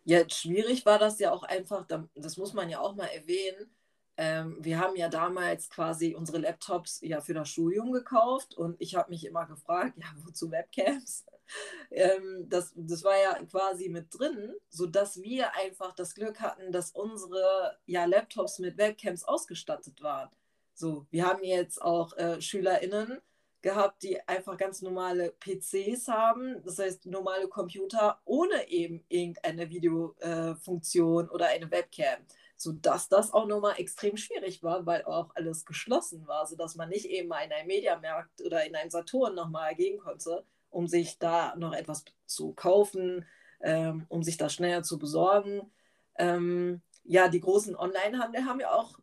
Ja, 0.04 0.28
schwierig 0.28 0.84
war 0.84 0.98
das 0.98 1.18
ja 1.18 1.32
auch 1.32 1.42
einfach, 1.44 1.86
das 2.14 2.36
muss 2.36 2.52
man 2.52 2.68
ja 2.68 2.80
auch 2.80 2.94
mal 2.94 3.06
erwähnen. 3.06 3.70
Ähm, 4.16 4.58
wir 4.60 4.78
haben 4.78 4.94
ja 4.96 5.08
damals 5.08 5.68
quasi 5.68 6.14
unsere 6.14 6.38
Laptops 6.38 7.00
ja 7.02 7.20
für 7.20 7.34
das 7.34 7.48
Studium 7.48 7.90
gekauft 7.90 8.54
und 8.54 8.76
ich 8.78 8.94
habe 8.94 9.10
mich 9.10 9.24
immer 9.24 9.46
gefragt, 9.46 9.94
ja, 10.00 10.06
wozu 10.24 10.50
Webcams? 10.50 11.24
ähm, 11.90 12.46
das, 12.48 12.72
das 12.76 13.02
war 13.02 13.16
ja 13.20 13.34
quasi 13.46 13.88
mit 13.88 14.16
drin, 14.16 14.54
sodass 14.68 15.20
wir 15.20 15.54
einfach 15.56 15.94
das 15.94 16.14
Glück 16.14 16.40
hatten, 16.40 16.70
dass 16.70 16.92
unsere 16.92 17.78
ja, 17.86 18.04
Laptops 18.04 18.60
mit 18.60 18.78
Webcams 18.78 19.24
ausgestattet 19.24 20.00
waren. 20.02 20.30
So, 20.74 21.06
wir 21.10 21.26
haben 21.26 21.44
jetzt 21.44 21.80
auch 21.80 22.16
äh, 22.16 22.40
SchülerInnen 22.40 23.20
gehabt, 23.62 24.02
die 24.02 24.20
einfach 24.28 24.56
ganz 24.58 24.82
normale 24.82 25.32
PCs 25.40 26.08
haben, 26.08 26.62
das 26.64 26.78
heißt 26.78 27.06
normale 27.06 27.48
Computer 27.48 28.20
ohne 28.24 28.68
eben 28.68 29.02
irgendeine 29.08 29.70
Videofunktion 29.70 31.26
äh, 31.26 31.30
oder 31.30 31.46
eine 31.46 31.70
Webcam, 31.70 32.18
sodass 32.56 33.08
das 33.08 33.32
auch 33.32 33.46
nochmal 33.46 33.76
extrem 33.78 34.16
schwierig 34.16 34.62
war, 34.62 34.84
weil 34.84 35.04
auch 35.04 35.30
alles 35.34 35.64
geschlossen 35.64 36.26
war, 36.26 36.46
sodass 36.46 36.74
man 36.74 36.90
nicht 36.90 37.06
eben 37.06 37.28
mal 37.28 37.40
in 37.40 37.52
einem 37.52 37.68
Mediamarkt 37.68 38.42
oder 38.42 38.66
in 38.66 38.76
einem 38.76 38.90
Saturn 38.90 39.34
nochmal 39.34 39.74
gehen 39.74 39.98
konnte, 39.98 40.44
um 40.70 40.86
sich 40.86 41.18
da 41.18 41.54
noch 41.56 41.72
etwas 41.72 42.04
zu 42.26 42.52
kaufen, 42.52 43.24
ähm, 43.62 44.04
um 44.08 44.22
sich 44.22 44.36
das 44.36 44.52
schneller 44.52 44.82
zu 44.82 44.98
besorgen. 44.98 45.72
Ähm, 46.16 46.82
ja, 47.04 47.28
die 47.28 47.40
großen 47.40 47.76
Online-Handel 47.76 48.44
haben 48.44 48.60
ja 48.60 48.72
auch, 48.74 48.98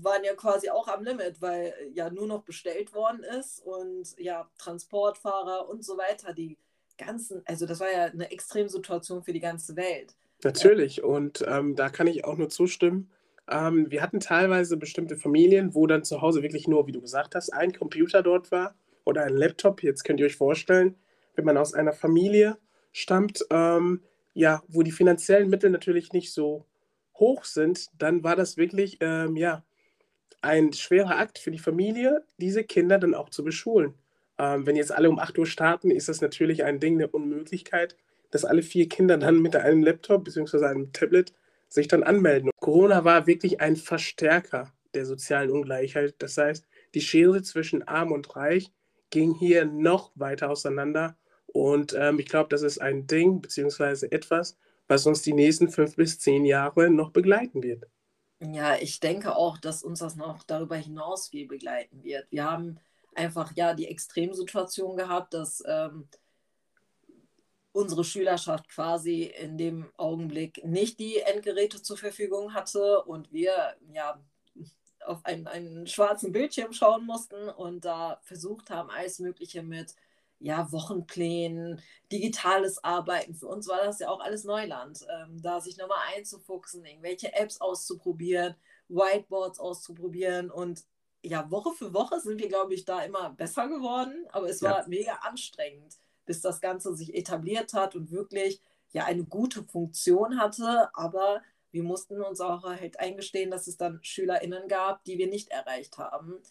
waren 0.00 0.24
ja 0.24 0.34
quasi 0.34 0.70
auch 0.70 0.88
am 0.88 1.04
Limit, 1.04 1.40
weil 1.40 1.74
ja 1.92 2.10
nur 2.10 2.26
noch 2.26 2.42
bestellt 2.42 2.94
worden 2.94 3.22
ist 3.38 3.60
und 3.64 4.18
ja, 4.18 4.48
Transportfahrer 4.58 5.68
und 5.68 5.84
so 5.84 5.96
weiter, 5.98 6.32
die 6.32 6.58
ganzen, 6.98 7.42
also 7.44 7.66
das 7.66 7.80
war 7.80 7.90
ja 7.90 8.04
eine 8.04 8.30
Extremsituation 8.30 9.22
für 9.22 9.32
die 9.32 9.40
ganze 9.40 9.76
Welt. 9.76 10.14
Natürlich, 10.44 11.02
und 11.02 11.44
ähm, 11.46 11.76
da 11.76 11.88
kann 11.88 12.06
ich 12.06 12.24
auch 12.24 12.36
nur 12.36 12.48
zustimmen. 12.48 13.10
Ähm, 13.48 13.90
wir 13.90 14.02
hatten 14.02 14.20
teilweise 14.20 14.76
bestimmte 14.76 15.16
Familien, 15.16 15.74
wo 15.74 15.86
dann 15.86 16.04
zu 16.04 16.20
Hause 16.20 16.42
wirklich 16.42 16.68
nur, 16.68 16.86
wie 16.86 16.92
du 16.92 17.00
gesagt 17.00 17.34
hast, 17.34 17.50
ein 17.50 17.72
Computer 17.72 18.22
dort 18.22 18.50
war 18.50 18.74
oder 19.04 19.24
ein 19.24 19.36
Laptop. 19.36 19.82
Jetzt 19.82 20.04
könnt 20.04 20.20
ihr 20.20 20.26
euch 20.26 20.36
vorstellen, 20.36 20.96
wenn 21.34 21.44
man 21.44 21.56
aus 21.56 21.74
einer 21.74 21.92
Familie 21.92 22.58
stammt, 22.92 23.44
ähm, 23.50 24.02
ja, 24.34 24.62
wo 24.68 24.82
die 24.82 24.92
finanziellen 24.92 25.48
Mittel 25.48 25.70
natürlich 25.70 26.12
nicht 26.12 26.32
so 26.32 26.66
hoch 27.14 27.44
sind, 27.44 27.88
dann 28.00 28.24
war 28.24 28.36
das 28.36 28.56
wirklich, 28.56 28.98
ähm, 29.00 29.36
ja, 29.36 29.64
ein 30.42 30.72
schwerer 30.72 31.18
Akt 31.18 31.38
für 31.38 31.50
die 31.50 31.58
Familie, 31.58 32.24
diese 32.36 32.64
Kinder 32.64 32.98
dann 32.98 33.14
auch 33.14 33.30
zu 33.30 33.44
beschulen. 33.44 33.94
Ähm, 34.38 34.66
wenn 34.66 34.76
jetzt 34.76 34.92
alle 34.92 35.08
um 35.08 35.18
8 35.18 35.38
Uhr 35.38 35.46
starten, 35.46 35.90
ist 35.90 36.08
das 36.08 36.20
natürlich 36.20 36.64
ein 36.64 36.80
Ding 36.80 36.98
der 36.98 37.14
Unmöglichkeit, 37.14 37.96
dass 38.30 38.44
alle 38.44 38.62
vier 38.62 38.88
Kinder 38.88 39.18
dann 39.18 39.40
mit 39.40 39.56
einem 39.56 39.82
Laptop 39.82 40.24
bzw. 40.24 40.64
einem 40.66 40.92
Tablet 40.92 41.32
sich 41.68 41.88
dann 41.88 42.02
anmelden. 42.02 42.50
Corona 42.60 43.04
war 43.04 43.26
wirklich 43.26 43.60
ein 43.60 43.76
Verstärker 43.76 44.72
der 44.94 45.06
sozialen 45.06 45.50
Ungleichheit. 45.50 46.14
Das 46.18 46.36
heißt, 46.36 46.66
die 46.94 47.00
Schere 47.00 47.42
zwischen 47.42 47.86
arm 47.86 48.12
und 48.12 48.34
reich 48.36 48.70
ging 49.10 49.34
hier 49.34 49.64
noch 49.64 50.12
weiter 50.14 50.50
auseinander. 50.50 51.16
Und 51.46 51.94
ähm, 51.98 52.18
ich 52.18 52.26
glaube, 52.26 52.48
das 52.48 52.62
ist 52.62 52.80
ein 52.80 53.06
Ding 53.06 53.40
bzw. 53.40 54.06
etwas, 54.10 54.56
was 54.88 55.06
uns 55.06 55.22
die 55.22 55.34
nächsten 55.34 55.68
fünf 55.68 55.96
bis 55.96 56.18
zehn 56.18 56.44
Jahre 56.44 56.90
noch 56.90 57.10
begleiten 57.10 57.62
wird. 57.62 57.86
Ja, 58.50 58.76
ich 58.76 58.98
denke 58.98 59.36
auch, 59.36 59.56
dass 59.56 59.84
uns 59.84 60.00
das 60.00 60.16
noch 60.16 60.42
darüber 60.42 60.76
hinaus 60.76 61.28
viel 61.28 61.46
begleiten 61.46 62.02
wird. 62.02 62.26
Wir 62.30 62.50
haben 62.50 62.80
einfach 63.14 63.52
ja 63.54 63.72
die 63.74 63.86
Extremsituation 63.86 64.96
gehabt, 64.96 65.34
dass 65.34 65.62
ähm, 65.66 66.08
unsere 67.70 68.02
Schülerschaft 68.02 68.68
quasi 68.68 69.24
in 69.24 69.58
dem 69.58 69.92
Augenblick 69.96 70.64
nicht 70.64 70.98
die 70.98 71.18
Endgeräte 71.18 71.82
zur 71.82 71.96
Verfügung 71.96 72.52
hatte 72.52 73.02
und 73.04 73.32
wir 73.32 73.76
ja 73.92 74.20
auf 75.04 75.24
einen, 75.24 75.46
einen 75.46 75.86
schwarzen 75.86 76.32
Bildschirm 76.32 76.72
schauen 76.72 77.06
mussten 77.06 77.48
und 77.48 77.84
da 77.84 78.18
versucht 78.22 78.70
haben, 78.70 78.90
alles 78.90 79.20
Mögliche 79.20 79.62
mit 79.62 79.94
ja, 80.42 80.70
Wochenplänen, 80.72 81.80
digitales 82.10 82.82
Arbeiten. 82.82 83.34
Für 83.34 83.46
uns 83.46 83.68
war 83.68 83.84
das 83.84 84.00
ja 84.00 84.08
auch 84.08 84.20
alles 84.20 84.44
Neuland, 84.44 85.06
ähm, 85.10 85.40
da 85.40 85.60
sich 85.60 85.76
nochmal 85.76 85.98
einzufuchsen, 86.16 86.84
irgendwelche 86.84 87.32
Apps 87.32 87.60
auszuprobieren, 87.60 88.54
Whiteboards 88.88 89.60
auszuprobieren 89.60 90.50
und 90.50 90.84
ja, 91.24 91.48
Woche 91.52 91.70
für 91.72 91.94
Woche 91.94 92.18
sind 92.20 92.40
wir, 92.40 92.48
glaube 92.48 92.74
ich, 92.74 92.84
da 92.84 93.02
immer 93.02 93.30
besser 93.30 93.68
geworden, 93.68 94.26
aber 94.32 94.48
es 94.48 94.60
war 94.60 94.80
ja. 94.80 94.88
mega 94.88 95.12
anstrengend, 95.22 95.96
bis 96.26 96.40
das 96.40 96.60
Ganze 96.60 96.96
sich 96.96 97.14
etabliert 97.14 97.74
hat 97.74 97.94
und 97.94 98.10
wirklich 98.10 98.60
ja 98.90 99.04
eine 99.04 99.24
gute 99.24 99.62
Funktion 99.62 100.40
hatte, 100.40 100.90
aber 100.94 101.40
wir 101.70 101.84
mussten 101.84 102.20
uns 102.20 102.40
auch 102.40 102.64
halt 102.64 102.98
eingestehen, 102.98 103.50
dass 103.50 103.68
es 103.68 103.76
dann 103.76 104.00
SchülerInnen 104.02 104.66
gab, 104.66 105.04
die 105.04 105.16
wir 105.16 105.28
nicht 105.28 105.50
erreicht 105.50 105.96
haben. 105.96 106.42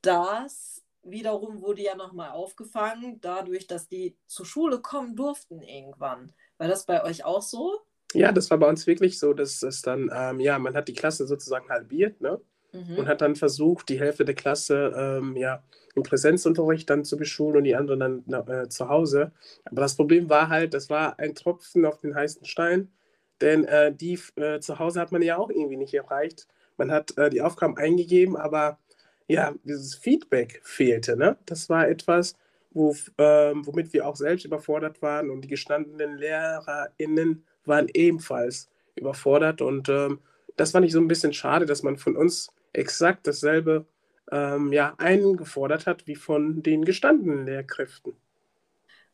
Das 0.00 0.83
wiederum 1.04 1.62
wurde 1.62 1.82
ja 1.82 1.94
nochmal 1.94 2.30
aufgefangen, 2.30 3.20
dadurch, 3.20 3.66
dass 3.66 3.88
die 3.88 4.16
zur 4.26 4.46
Schule 4.46 4.80
kommen 4.80 5.16
durften 5.16 5.62
irgendwann. 5.62 6.32
War 6.58 6.68
das 6.68 6.86
bei 6.86 7.02
euch 7.04 7.24
auch 7.24 7.42
so? 7.42 7.78
Ja, 8.12 8.32
das 8.32 8.50
war 8.50 8.58
bei 8.58 8.68
uns 8.68 8.86
wirklich 8.86 9.18
so, 9.18 9.32
dass 9.32 9.62
es 9.62 9.82
dann, 9.82 10.10
ähm, 10.14 10.40
ja, 10.40 10.58
man 10.58 10.74
hat 10.74 10.88
die 10.88 10.94
Klasse 10.94 11.26
sozusagen 11.26 11.68
halbiert, 11.68 12.20
ne? 12.20 12.40
mhm. 12.74 12.98
und 12.98 13.08
hat 13.08 13.20
dann 13.20 13.36
versucht, 13.36 13.88
die 13.88 13.98
Hälfte 13.98 14.24
der 14.24 14.34
Klasse 14.34 14.92
ähm, 14.96 15.36
ja, 15.36 15.62
im 15.94 16.02
Präsenzunterricht 16.02 16.90
dann 16.90 17.04
zu 17.04 17.16
beschulen 17.16 17.58
und 17.58 17.64
die 17.64 17.76
anderen 17.76 18.24
dann 18.26 18.48
äh, 18.48 18.68
zu 18.68 18.88
Hause. 18.88 19.32
Aber 19.64 19.80
das 19.80 19.96
Problem 19.96 20.28
war 20.28 20.48
halt, 20.48 20.74
das 20.74 20.90
war 20.90 21.18
ein 21.18 21.34
Tropfen 21.34 21.86
auf 21.86 22.00
den 22.00 22.14
heißen 22.14 22.44
Stein, 22.44 22.92
denn 23.40 23.64
äh, 23.64 23.94
die 23.94 24.18
äh, 24.36 24.60
zu 24.60 24.78
Hause 24.78 25.00
hat 25.00 25.12
man 25.12 25.22
ja 25.22 25.38
auch 25.38 25.50
irgendwie 25.50 25.76
nicht 25.76 25.94
erreicht. 25.94 26.46
Man 26.76 26.90
hat 26.90 27.16
äh, 27.16 27.30
die 27.30 27.42
Aufgaben 27.42 27.76
eingegeben, 27.76 28.36
aber 28.36 28.78
ja, 29.28 29.54
dieses 29.64 29.94
Feedback 29.94 30.60
fehlte. 30.64 31.16
Ne? 31.16 31.36
Das 31.46 31.68
war 31.68 31.88
etwas, 31.88 32.36
wo, 32.70 32.94
ähm, 33.18 33.66
womit 33.66 33.92
wir 33.92 34.06
auch 34.06 34.16
selbst 34.16 34.44
überfordert 34.44 35.00
waren 35.02 35.30
und 35.30 35.42
die 35.42 35.48
gestandenen 35.48 36.18
LehrerInnen 36.18 37.44
waren 37.64 37.88
ebenfalls 37.94 38.68
überfordert 38.96 39.62
und 39.62 39.88
ähm, 39.88 40.20
das 40.56 40.72
fand 40.72 40.86
ich 40.86 40.92
so 40.92 41.00
ein 41.00 41.08
bisschen 41.08 41.32
schade, 41.32 41.66
dass 41.66 41.82
man 41.82 41.96
von 41.96 42.16
uns 42.16 42.52
exakt 42.72 43.26
dasselbe 43.26 43.86
ähm, 44.30 44.72
ja, 44.72 44.94
eingefordert 44.98 45.86
hat 45.86 46.06
wie 46.06 46.16
von 46.16 46.62
den 46.62 46.84
gestandenen 46.84 47.46
Lehrkräften. 47.46 48.14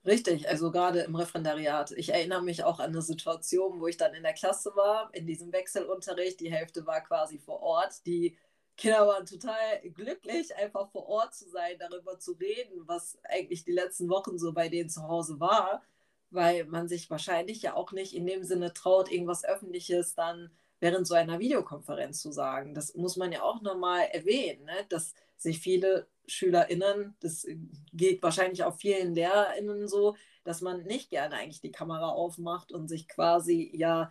Richtig, 0.07 0.49
also 0.49 0.71
gerade 0.71 1.01
im 1.01 1.15
Referendariat. 1.15 1.93
Ich 1.93 2.11
erinnere 2.11 2.43
mich 2.43 2.65
auch 2.65 2.81
an 2.81 2.91
eine 2.91 3.03
Situation, 3.03 3.81
wo 3.81 3.87
ich 3.87 3.99
dann 3.99 4.15
in 4.15 4.23
der 4.23 4.33
Klasse 4.33 4.73
war, 4.75 5.11
in 5.13 5.27
diesem 5.27 5.53
Wechselunterricht. 5.53 6.41
Die 6.41 6.51
Hälfte 6.51 6.87
war 6.87 7.03
quasi 7.03 7.39
vor 7.39 7.61
Ort. 7.61 8.07
Die 8.07 8.37
Kinder 8.81 9.07
waren 9.07 9.27
total 9.27 9.81
glücklich, 9.95 10.57
einfach 10.57 10.91
vor 10.91 11.07
Ort 11.07 11.35
zu 11.35 11.49
sein, 11.51 11.77
darüber 11.79 12.19
zu 12.19 12.33
reden, 12.33 12.89
was 12.89 13.19
eigentlich 13.25 13.65
die 13.65 13.73
letzten 13.73 14.09
Wochen 14.09 14.39
so 14.39 14.53
bei 14.53 14.71
denen 14.71 14.89
zu 14.89 15.07
Hause 15.07 15.39
war, 15.39 15.83
weil 16.31 16.65
man 16.65 16.89
sich 16.89 17.11
wahrscheinlich 17.11 17.61
ja 17.61 17.75
auch 17.75 17.93
nicht 17.93 18.15
in 18.15 18.27
dem 18.27 18.43
Sinne 18.43 18.73
traut, 18.73 19.13
irgendwas 19.13 19.45
Öffentliches 19.45 20.15
dann 20.15 20.51
während 20.81 21.07
so 21.07 21.15
einer 21.15 21.39
Videokonferenz 21.39 22.23
zu 22.23 22.33
sagen. 22.33 22.75
Das 22.75 22.95
muss 22.95 23.19
man 23.19 23.33
ja 23.33 23.43
auch 23.43 23.61
nochmal 23.61 24.09
erwähnen, 24.13 24.65
ne? 24.65 24.87
dass 24.89 25.15
sich 25.37 25.61
viele 25.61 26.07
SchülerInnen, 26.27 27.15
das 27.21 27.47
geht 27.93 28.23
wahrscheinlich 28.23 28.65
auch 28.65 28.77
vielen 28.77 29.15
LehrerInnen 29.15 29.89
so, 29.89 30.17
dass 30.45 30.63
man 30.63 30.85
nicht 30.85 31.11
gerne 31.11 31.35
eigentlich 31.35 31.61
die 31.61 31.73
Kamera 31.73 32.09
aufmacht 32.09 32.73
und 32.73 32.89
sich 32.89 33.09
quasi 33.09 33.71
ja 33.75 34.11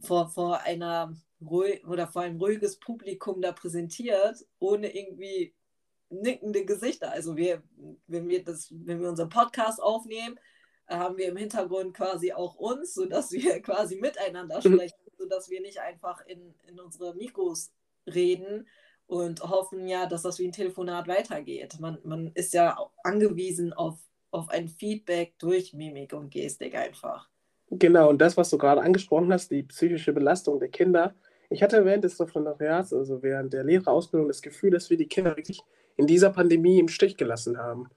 vor, 0.00 0.28
vor 0.28 0.60
einer 0.60 1.14
ruhig, 1.40 1.86
oder 1.86 2.06
vor 2.06 2.22
einem 2.22 2.38
ruhiges 2.38 2.78
Publikum 2.78 3.40
da 3.40 3.52
präsentiert, 3.52 4.44
ohne 4.58 4.94
irgendwie 4.94 5.54
nickende 6.10 6.64
Gesichter. 6.64 7.12
Also 7.12 7.36
wir, 7.36 7.62
wenn 8.06 8.28
wir 8.28 8.44
das, 8.44 8.68
wenn 8.70 9.00
wir 9.00 9.08
unseren 9.08 9.28
Podcast 9.28 9.80
aufnehmen, 9.82 10.38
haben 10.88 11.16
wir 11.16 11.28
im 11.28 11.36
Hintergrund 11.36 11.94
quasi 11.94 12.32
auch 12.32 12.56
uns, 12.56 12.94
sodass 12.94 13.30
wir 13.32 13.60
quasi 13.62 13.96
miteinander 13.96 14.56
mhm. 14.56 14.74
sprechen, 14.74 14.98
sodass 15.16 15.48
wir 15.50 15.60
nicht 15.60 15.80
einfach 15.80 16.24
in, 16.26 16.54
in 16.66 16.80
unsere 16.80 17.14
Mikros 17.14 17.72
reden 18.06 18.66
und 19.06 19.42
hoffen 19.42 19.86
ja, 19.88 20.06
dass 20.06 20.22
das 20.22 20.38
wie 20.38 20.46
ein 20.46 20.52
Telefonat 20.52 21.08
weitergeht. 21.08 21.78
Man, 21.80 21.98
man 22.04 22.32
ist 22.34 22.54
ja 22.54 22.78
angewiesen 23.02 23.72
auf, 23.72 23.98
auf 24.30 24.48
ein 24.48 24.68
Feedback 24.68 25.38
durch 25.38 25.72
Mimik 25.72 26.12
und 26.12 26.30
Gestik 26.30 26.74
einfach. 26.74 27.28
Genau, 27.70 28.10
und 28.10 28.20
das, 28.20 28.36
was 28.36 28.50
du 28.50 28.58
gerade 28.58 28.82
angesprochen 28.82 29.32
hast, 29.32 29.50
die 29.50 29.62
psychische 29.62 30.12
Belastung 30.12 30.58
der 30.58 30.68
Kinder. 30.68 31.14
Ich 31.50 31.62
hatte 31.62 31.84
während 31.84 32.04
des 32.04 32.20
Referendariats, 32.20 32.92
also 32.92 33.22
während 33.22 33.52
der 33.52 33.64
Lehrerausbildung, 33.64 34.28
das 34.28 34.42
Gefühl, 34.42 34.70
dass 34.70 34.90
wir 34.90 34.96
die 34.96 35.06
Kinder 35.06 35.36
wirklich 35.36 35.62
in 35.96 36.06
dieser 36.06 36.30
Pandemie 36.30 36.80
im 36.80 36.88
Stich 36.88 37.16
gelassen 37.16 37.58
haben. 37.58 37.88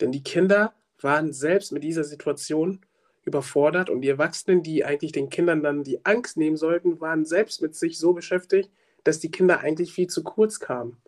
Denn 0.00 0.12
die 0.12 0.22
Kinder 0.22 0.74
waren 1.00 1.32
selbst 1.32 1.72
mit 1.72 1.84
dieser 1.84 2.04
Situation 2.04 2.80
überfordert 3.24 3.88
und 3.88 4.02
die 4.02 4.08
Erwachsenen, 4.08 4.62
die 4.62 4.84
eigentlich 4.84 5.12
den 5.12 5.30
Kindern 5.30 5.62
dann 5.62 5.84
die 5.84 6.04
Angst 6.04 6.36
nehmen 6.36 6.56
sollten, 6.56 7.00
waren 7.00 7.24
selbst 7.24 7.62
mit 7.62 7.74
sich 7.74 7.98
so 7.98 8.12
beschäftigt, 8.12 8.70
dass 9.04 9.20
die 9.20 9.30
Kinder 9.30 9.60
eigentlich 9.60 9.92
viel 9.92 10.08
zu 10.08 10.22
kurz 10.22 10.60
kamen. 10.60 10.98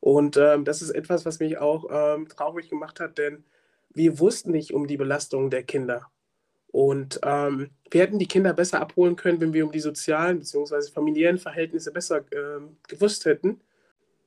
Und 0.00 0.36
ähm, 0.36 0.64
das 0.64 0.80
ist 0.80 0.90
etwas, 0.90 1.26
was 1.26 1.40
mich 1.40 1.58
auch 1.58 1.86
ähm, 1.90 2.28
traurig 2.28 2.70
gemacht 2.70 3.00
hat, 3.00 3.18
denn 3.18 3.44
wir 3.90 4.18
wussten 4.18 4.52
nicht 4.52 4.72
um 4.72 4.86
die 4.86 4.96
Belastung 4.96 5.50
der 5.50 5.64
Kinder. 5.64 6.06
Und 6.70 7.18
ähm, 7.22 7.70
wir 7.90 8.02
hätten 8.02 8.18
die 8.18 8.28
Kinder 8.28 8.52
besser 8.52 8.80
abholen 8.80 9.16
können, 9.16 9.40
wenn 9.40 9.52
wir 9.52 9.64
um 9.64 9.72
die 9.72 9.80
sozialen 9.80 10.38
bzw. 10.38 10.90
familiären 10.92 11.38
Verhältnisse 11.38 11.92
besser 11.92 12.24
ähm, 12.32 12.76
gewusst 12.86 13.24
hätten. 13.24 13.60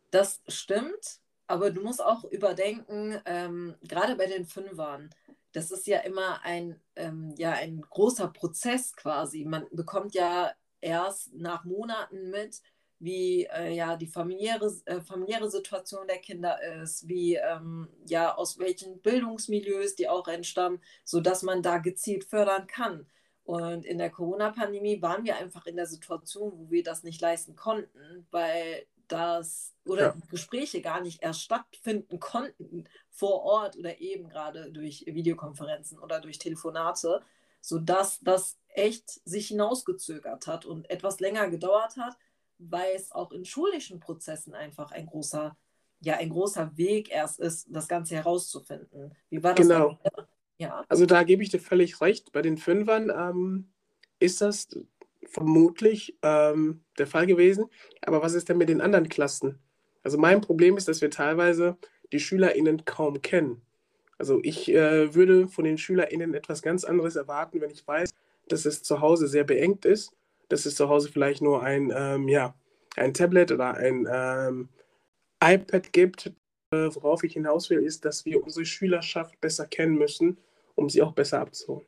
Das 0.10 0.42
stimmt, 0.48 1.20
aber 1.48 1.72
du 1.72 1.82
musst 1.82 2.04
auch 2.04 2.24
überdenken, 2.26 3.20
ähm, 3.26 3.76
gerade 3.88 4.16
bei 4.16 4.26
den 4.26 4.46
Fünfern, 4.46 5.10
das 5.54 5.72
ist 5.72 5.88
ja 5.88 6.00
immer 6.00 6.42
ein, 6.44 6.80
ähm, 6.96 7.34
ja, 7.38 7.52
ein 7.52 7.82
großer 7.82 8.28
Prozess 8.30 8.96
quasi. 8.96 9.46
Man 9.46 9.66
bekommt 9.72 10.14
ja 10.14 10.52
erst 10.80 11.34
nach 11.34 11.66
Monaten 11.66 12.30
mit, 12.30 12.62
wie 13.02 13.46
äh, 13.46 13.74
ja 13.74 13.98
die 13.98 14.08
familiäre, 14.08 14.72
äh, 14.86 15.02
familiäre 15.02 15.50
Situation 15.50 16.08
der 16.08 16.20
Kinder 16.20 16.62
ist, 16.82 17.08
wie 17.08 17.36
ähm, 17.36 17.90
ja 18.08 18.36
aus 18.36 18.60
welchen 18.60 19.02
Bildungsmilieus 19.02 19.96
die 19.96 20.08
auch 20.08 20.28
entstammen, 20.28 20.82
sodass 21.04 21.44
man 21.44 21.62
da 21.62 21.80
gezielt 21.80 22.24
fördern 22.24 22.68
kann. 22.68 23.08
Und 23.44 23.86
in 23.86 23.98
der 23.98 24.12
Corona-Pandemie 24.12 25.02
waren 25.02 25.26
wir 25.26 25.36
einfach 25.36 25.66
in 25.66 25.76
der 25.76 25.88
Situation, 25.88 26.54
wo 26.56 26.70
wir 26.70 26.84
das 26.84 27.04
nicht 27.04 27.20
leisten 27.20 27.56
konnten, 27.56 28.28
weil 28.30 28.86
das 29.08 29.76
oder 29.86 30.16
ja. 30.16 30.18
Gespräche 30.30 30.82
gar 30.82 31.02
nicht 31.02 31.22
erst 31.22 31.42
stattfinden 31.42 32.20
konnten 32.20 32.86
vor 33.10 33.42
Ort 33.44 33.78
oder 33.78 34.00
eben 34.00 34.30
gerade 34.30 34.72
durch 34.72 35.06
Videokonferenzen 35.08 36.00
oder 36.00 36.22
durch 36.22 36.38
Telefonate, 36.38 37.22
sodass 37.62 38.20
das 38.22 38.58
echt 38.70 39.10
sich 39.26 39.50
hinausgezögert 39.50 40.48
hat 40.48 40.66
und 40.66 40.90
etwas 40.90 41.20
länger 41.20 41.50
gedauert 41.50 41.98
hat, 41.98 42.16
weil 42.70 42.96
es 42.96 43.12
auch 43.12 43.32
in 43.32 43.46
schulischen 43.46 44.00
Prozessen 44.00 44.54
einfach 44.54 44.92
ein 44.92 45.06
großer, 45.06 45.56
ja, 46.02 46.18
ein 46.18 46.30
großer 46.30 46.76
Weg 46.78 47.12
erst 47.12 47.40
ist, 47.40 47.68
das 47.70 47.88
Ganze 47.88 48.16
herauszufinden. 48.16 49.16
Wie 49.30 49.44
war 49.44 49.56
das? 49.56 49.68
Genau. 49.68 50.00
Ja. 50.58 50.86
Also 50.90 51.06
da 51.06 51.24
gebe 51.24 51.42
ich 51.42 51.50
dir 51.50 51.60
völlig 51.60 52.02
recht. 52.02 52.32
Bei 52.32 52.42
den 52.42 52.58
Fünfern 52.58 53.10
ähm, 53.10 53.72
ist 54.20 54.42
das 54.42 54.68
vermutlich 55.26 56.18
ähm, 56.22 56.84
der 56.98 57.08
Fall 57.08 57.26
gewesen. 57.26 57.66
Aber 58.02 58.22
was 58.22 58.34
ist 58.34 58.50
denn 58.50 58.58
mit 58.58 58.70
den 58.70 58.82
anderen 58.82 59.10
Klassen? 59.10 59.60
Also 60.04 60.18
mein 60.18 60.42
Problem 60.42 60.78
ist, 60.78 60.88
dass 60.88 61.02
wir 61.02 61.10
teilweise 61.10 61.78
die 62.12 62.20
SchülerInnen 62.20 62.86
kaum 62.86 63.22
kennen. 63.22 63.62
Also 64.18 64.40
ich 64.44 64.72
äh, 64.72 65.16
würde 65.16 65.48
von 65.48 65.64
den 65.64 65.78
SchülerInnen 65.78 66.36
etwas 66.36 66.62
ganz 66.62 66.84
anderes 66.84 67.16
erwarten, 67.16 67.60
wenn 67.62 67.72
ich 67.72 67.88
weiß, 67.88 68.12
dass 68.48 68.66
es 68.66 68.84
zu 68.84 69.02
Hause 69.02 69.28
sehr 69.28 69.44
beengt 69.44 69.86
ist, 69.86 70.14
dass 70.52 70.66
es 70.66 70.76
zu 70.76 70.90
Hause 70.90 71.10
vielleicht 71.10 71.42
nur 71.42 71.64
ein, 71.64 71.94
ähm, 71.96 72.28
ja, 72.28 72.54
ein 72.96 73.14
Tablet 73.14 73.52
oder 73.52 73.76
ein 73.76 74.08
ähm, 74.12 74.70
iPad 75.42 75.94
gibt. 75.94 76.28
Äh, 76.72 76.94
worauf 76.96 77.24
ich 77.24 77.34
hinaus 77.34 77.70
will, 77.70 77.84
ist, 77.84 78.06
dass 78.06 78.26
wir 78.26 78.44
unsere 78.44 78.66
Schülerschaft 78.66 79.40
besser 79.42 79.66
kennen 79.66 79.96
müssen, 79.96 80.38
um 80.76 80.90
sie 80.90 81.02
auch 81.02 81.14
besser 81.14 81.40
abzuholen. 81.40 81.86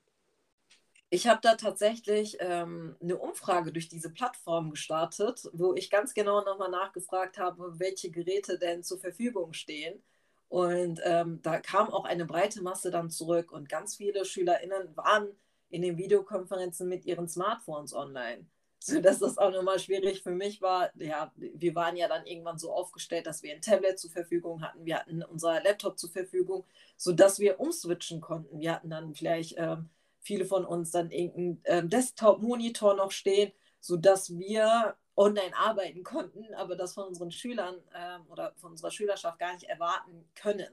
Ich 1.10 1.28
habe 1.28 1.40
da 1.44 1.56
tatsächlich 1.56 2.38
ähm, 2.40 2.96
eine 3.02 3.18
Umfrage 3.18 3.72
durch 3.72 3.88
diese 3.88 4.10
Plattform 4.10 4.72
gestartet, 4.72 5.48
wo 5.54 5.76
ich 5.76 5.92
ganz 5.92 6.14
genau 6.14 6.44
nochmal 6.44 6.72
nachgefragt 6.72 7.38
habe, 7.38 7.80
welche 7.80 8.10
Geräte 8.10 8.58
denn 8.58 8.82
zur 8.82 9.00
Verfügung 9.00 9.54
stehen. 9.54 10.02
Und 10.50 11.02
ähm, 11.04 11.40
da 11.44 11.60
kam 11.60 11.90
auch 11.90 12.06
eine 12.06 12.26
breite 12.26 12.64
Masse 12.64 12.92
dann 12.92 13.10
zurück 13.10 13.52
und 13.52 13.70
ganz 13.70 13.96
viele 13.96 14.26
SchülerInnen 14.26 14.96
waren 14.96 15.28
in 15.70 15.82
den 15.82 15.98
Videokonferenzen 15.98 16.88
mit 16.88 17.06
ihren 17.06 17.28
Smartphones 17.28 17.94
online. 17.94 18.48
Sodass 18.86 19.20
das 19.20 19.38
auch 19.38 19.52
nochmal 19.52 19.80
schwierig 19.80 20.24
für 20.24 20.32
mich 20.32 20.62
war. 20.62 20.92
Ja, 20.96 21.32
wir 21.38 21.74
waren 21.74 21.96
ja 21.96 22.10
dann 22.10 22.26
irgendwann 22.26 22.58
so 22.58 22.74
aufgestellt, 22.74 23.28
dass 23.28 23.42
wir 23.42 23.54
ein 23.54 23.62
Tablet 23.62 23.98
zur 23.98 24.12
Verfügung 24.12 24.62
hatten, 24.62 24.86
wir 24.86 25.00
hatten 25.00 25.24
unser 25.24 25.64
Laptop 25.64 25.98
zur 25.98 26.10
Verfügung, 26.10 26.66
sodass 26.98 27.40
wir 27.40 27.62
umswitchen 27.62 28.20
konnten. 28.20 28.60
Wir 28.60 28.74
hatten 28.74 28.90
dann 28.90 29.16
vielleicht 29.16 29.56
ähm, 29.58 29.90
viele 30.20 30.44
von 30.44 30.66
uns 30.66 30.92
dann 30.92 31.12
irgendeinen 31.12 31.62
äh, 31.64 31.88
Desktop-Monitor 31.88 32.96
noch 32.96 33.12
stehen, 33.12 33.54
sodass 33.80 34.38
wir 34.38 34.98
online 35.16 35.56
arbeiten 35.56 36.04
konnten, 36.04 36.54
aber 36.54 36.76
das 36.76 36.94
von 36.94 37.08
unseren 37.08 37.32
Schülern 37.32 37.76
äh, 37.94 38.20
oder 38.30 38.54
von 38.58 38.72
unserer 38.72 38.92
Schülerschaft 38.92 39.40
gar 39.40 39.54
nicht 39.54 39.64
erwarten 39.64 40.26
können. 40.36 40.68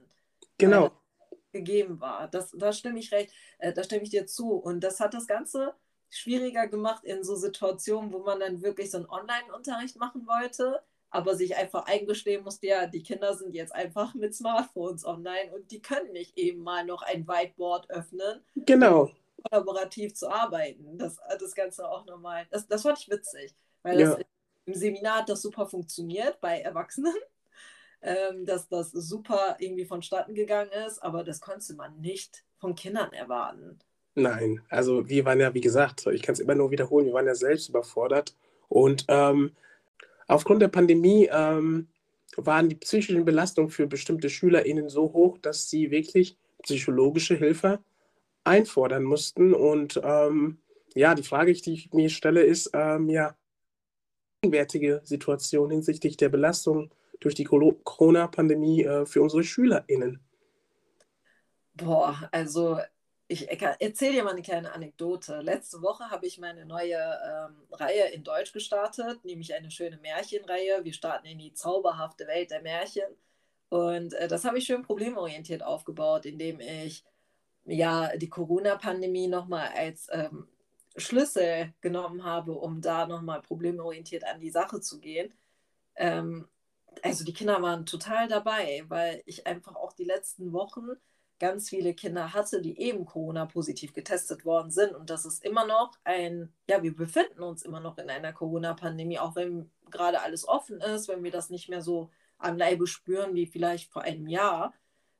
Genau. 0.57 0.91
gegeben 1.53 2.01
war. 2.01 2.27
Das, 2.27 2.51
da 2.51 2.73
stimme 2.73 2.99
ich 2.99 3.13
recht, 3.13 3.33
äh, 3.59 3.71
da 3.71 3.85
stimme 3.85 4.03
ich 4.03 4.09
dir 4.09 4.27
zu. 4.27 4.51
Und 4.51 4.81
das 4.81 4.99
hat 4.99 5.13
das 5.13 5.27
Ganze 5.27 5.73
schwieriger 6.11 6.67
gemacht 6.67 7.03
in 7.03 7.23
so 7.23 7.35
Situationen, 7.35 8.11
wo 8.11 8.19
man 8.19 8.39
dann 8.39 8.61
wirklich 8.61 8.91
so 8.91 8.97
einen 8.97 9.09
Online-Unterricht 9.09 9.97
machen 9.97 10.27
wollte, 10.27 10.81
aber 11.09 11.35
sich 11.35 11.55
einfach 11.55 11.85
eingestehen 11.85 12.43
musste, 12.43 12.67
ja, 12.67 12.87
die 12.87 13.03
Kinder 13.03 13.33
sind 13.35 13.53
jetzt 13.53 13.73
einfach 13.73 14.13
mit 14.13 14.35
Smartphones 14.35 15.05
online 15.05 15.51
und 15.53 15.71
die 15.71 15.81
können 15.81 16.11
nicht 16.11 16.37
eben 16.37 16.61
mal 16.61 16.85
noch 16.85 17.01
ein 17.01 17.27
Whiteboard 17.27 17.89
öffnen. 17.89 18.41
Genau 18.55 19.09
kollaborativ 19.41 20.13
zu 20.13 20.29
arbeiten. 20.29 20.97
Das, 20.97 21.17
das 21.39 21.55
Ganze 21.55 21.89
auch 21.89 22.05
nochmal, 22.05 22.47
das, 22.51 22.67
das 22.67 22.83
fand 22.83 22.99
ich 22.99 23.09
witzig, 23.09 23.55
weil 23.83 23.99
ja. 23.99 24.15
das 24.15 24.25
im 24.65 24.73
Seminar 24.73 25.19
hat 25.19 25.29
das 25.29 25.41
super 25.41 25.65
funktioniert 25.65 26.39
bei 26.41 26.59
Erwachsenen, 26.59 27.15
ähm, 28.01 28.45
dass 28.45 28.67
das 28.69 28.91
super 28.91 29.57
irgendwie 29.59 29.85
vonstatten 29.85 30.35
gegangen 30.35 30.71
ist, 30.87 30.99
aber 30.99 31.23
das 31.23 31.41
konnte 31.41 31.73
man 31.73 31.99
nicht 31.99 32.43
von 32.57 32.75
Kindern 32.75 33.11
erwarten. 33.13 33.79
Nein, 34.15 34.61
also 34.69 35.07
wir 35.07 35.23
waren 35.25 35.39
ja, 35.39 35.53
wie 35.53 35.61
gesagt, 35.61 36.05
ich 36.07 36.21
kann 36.21 36.33
es 36.33 36.39
immer 36.39 36.55
nur 36.55 36.71
wiederholen, 36.71 37.05
wir 37.05 37.13
waren 37.13 37.27
ja 37.27 37.35
selbst 37.35 37.69
überfordert 37.69 38.35
und 38.67 39.05
ähm, 39.07 39.51
aufgrund 40.27 40.61
der 40.61 40.67
Pandemie 40.67 41.29
ähm, 41.31 41.87
waren 42.37 42.69
die 42.69 42.75
psychischen 42.75 43.25
Belastungen 43.25 43.69
für 43.69 43.87
bestimmte 43.87 44.29
SchülerInnen 44.29 44.89
so 44.89 45.13
hoch, 45.13 45.37
dass 45.37 45.69
sie 45.69 45.91
wirklich 45.91 46.37
psychologische 46.63 47.35
Hilfe 47.35 47.79
einfordern 48.43 49.03
mussten. 49.03 49.53
Und 49.53 49.99
ähm, 50.03 50.59
ja, 50.93 51.15
die 51.15 51.23
Frage, 51.23 51.53
die 51.53 51.73
ich 51.73 51.93
mir 51.93 52.09
stelle, 52.09 52.43
ist, 52.43 52.71
ähm, 52.73 53.09
ja, 53.09 53.35
gegenwärtige 54.41 55.01
Situation 55.03 55.69
hinsichtlich 55.69 56.17
der 56.17 56.29
Belastung 56.29 56.91
durch 57.19 57.35
die 57.35 57.43
Corona-Pandemie 57.43 58.83
äh, 58.83 59.05
für 59.05 59.21
unsere 59.21 59.43
SchülerInnen? 59.43 60.19
Boah, 61.75 62.29
also 62.31 62.79
ich 63.31 63.49
erzähle 63.49 64.11
dir 64.11 64.23
mal 64.25 64.31
eine 64.31 64.41
kleine 64.41 64.73
Anekdote. 64.73 65.39
Letzte 65.39 65.81
Woche 65.81 66.09
habe 66.09 66.25
ich 66.25 66.37
meine 66.37 66.65
neue 66.65 66.97
ähm, 66.97 67.55
Reihe 67.71 68.09
in 68.09 68.25
Deutsch 68.25 68.51
gestartet, 68.51 69.23
nämlich 69.23 69.53
eine 69.53 69.71
schöne 69.71 69.95
Märchenreihe. 69.97 70.83
Wir 70.83 70.91
starten 70.91 71.27
in 71.27 71.37
die 71.37 71.53
zauberhafte 71.53 72.27
Welt 72.27 72.51
der 72.51 72.61
Märchen. 72.61 73.07
Und 73.69 74.13
äh, 74.15 74.27
das 74.27 74.43
habe 74.43 74.57
ich 74.57 74.65
schön 74.65 74.81
problemorientiert 74.81 75.63
aufgebaut, 75.63 76.25
indem 76.25 76.59
ich 76.59 77.05
ja 77.63 78.17
die 78.17 78.27
Corona-Pandemie 78.27 79.29
nochmal 79.29 79.69
als 79.77 80.09
ähm, 80.11 80.49
Schlüssel 80.97 81.73
genommen 81.79 82.25
habe, 82.25 82.51
um 82.51 82.81
da 82.81 83.07
nochmal 83.07 83.41
problemorientiert 83.41 84.25
an 84.25 84.41
die 84.41 84.51
Sache 84.51 84.81
zu 84.81 84.99
gehen. 84.99 85.33
Ähm, 85.95 86.49
also 87.01 87.23
die 87.23 87.33
Kinder 87.33 87.61
waren 87.61 87.85
total 87.85 88.27
dabei, 88.27 88.83
weil 88.89 89.23
ich 89.25 89.47
einfach 89.47 89.77
auch 89.77 89.93
die 89.93 90.03
letzten 90.03 90.51
Wochen 90.51 90.89
ganz 91.41 91.69
viele 91.69 91.95
Kinder 91.95 92.35
hatte, 92.35 92.61
die 92.61 92.79
eben 92.79 93.03
Corona-positiv 93.03 93.93
getestet 93.93 94.45
worden 94.45 94.69
sind. 94.69 94.93
Und 94.93 95.09
das 95.09 95.25
ist 95.25 95.43
immer 95.43 95.65
noch 95.65 95.97
ein, 96.03 96.53
ja, 96.69 96.83
wir 96.83 96.95
befinden 96.95 97.41
uns 97.41 97.63
immer 97.63 97.79
noch 97.79 97.97
in 97.97 98.11
einer 98.11 98.31
Corona-Pandemie, 98.31 99.17
auch 99.17 99.35
wenn 99.35 99.71
gerade 99.89 100.21
alles 100.21 100.47
offen 100.47 100.79
ist, 100.79 101.07
wenn 101.07 101.23
wir 101.23 101.31
das 101.31 101.49
nicht 101.49 101.67
mehr 101.67 101.81
so 101.81 102.11
am 102.37 102.57
Leibe 102.57 102.85
spüren 102.85 103.33
wie 103.33 103.47
vielleicht 103.47 103.91
vor 103.91 104.03
einem 104.03 104.27
Jahr. 104.27 104.75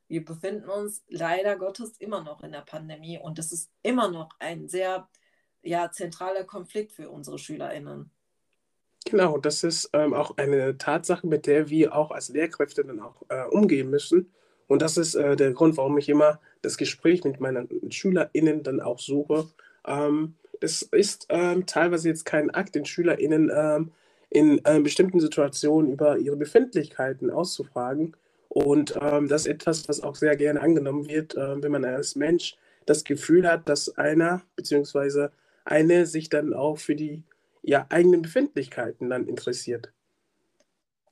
Wir 0.06 0.24
befinden 0.24 0.70
uns 0.70 1.02
leider 1.08 1.56
Gottes 1.56 1.96
immer 1.98 2.22
noch 2.22 2.44
in 2.44 2.52
der 2.52 2.60
Pandemie 2.60 3.18
und 3.18 3.38
das 3.38 3.50
ist 3.50 3.72
immer 3.82 4.08
noch 4.08 4.28
ein 4.38 4.68
sehr 4.68 5.08
ja, 5.60 5.90
zentraler 5.90 6.44
Konflikt 6.44 6.92
für 6.92 7.10
unsere 7.10 7.40
SchülerInnen. 7.40 8.12
Genau, 9.06 9.38
das 9.38 9.64
ist 9.64 9.90
ähm, 9.92 10.14
auch 10.14 10.36
eine 10.36 10.78
Tatsache, 10.78 11.26
mit 11.26 11.48
der 11.48 11.68
wir 11.68 11.96
auch 11.96 12.12
als 12.12 12.28
Lehrkräfte 12.28 12.84
dann 12.84 13.00
auch 13.00 13.22
äh, 13.28 13.42
umgehen 13.46 13.90
müssen. 13.90 14.32
Und 14.72 14.80
das 14.80 14.96
ist 14.96 15.14
äh, 15.16 15.36
der 15.36 15.52
Grund, 15.52 15.76
warum 15.76 15.98
ich 15.98 16.08
immer 16.08 16.40
das 16.62 16.78
Gespräch 16.78 17.24
mit 17.24 17.40
meinen 17.40 17.68
SchülerInnen 17.90 18.62
dann 18.62 18.80
auch 18.80 18.98
suche. 18.98 19.46
Ähm, 19.86 20.36
das 20.60 20.80
ist 20.80 21.26
ähm, 21.28 21.66
teilweise 21.66 22.08
jetzt 22.08 22.24
kein 22.24 22.48
Akt, 22.48 22.74
den 22.74 22.86
SchülerInnen 22.86 23.52
ähm, 23.54 23.92
in 24.30 24.64
äh, 24.64 24.80
bestimmten 24.80 25.20
Situationen 25.20 25.92
über 25.92 26.16
ihre 26.16 26.36
Befindlichkeiten 26.36 27.30
auszufragen. 27.30 28.16
Und 28.48 28.96
ähm, 28.98 29.28
das 29.28 29.42
ist 29.42 29.48
etwas, 29.48 29.90
was 29.90 30.00
auch 30.00 30.14
sehr 30.14 30.36
gerne 30.36 30.62
angenommen 30.62 31.06
wird, 31.06 31.34
äh, 31.34 31.62
wenn 31.62 31.70
man 31.70 31.84
als 31.84 32.16
Mensch 32.16 32.56
das 32.86 33.04
Gefühl 33.04 33.46
hat, 33.46 33.68
dass 33.68 33.98
einer 33.98 34.40
bzw. 34.56 35.28
eine 35.66 36.06
sich 36.06 36.30
dann 36.30 36.54
auch 36.54 36.78
für 36.78 36.94
die 36.94 37.24
ja, 37.60 37.84
eigenen 37.90 38.22
Befindlichkeiten 38.22 39.10
dann 39.10 39.28
interessiert. 39.28 39.92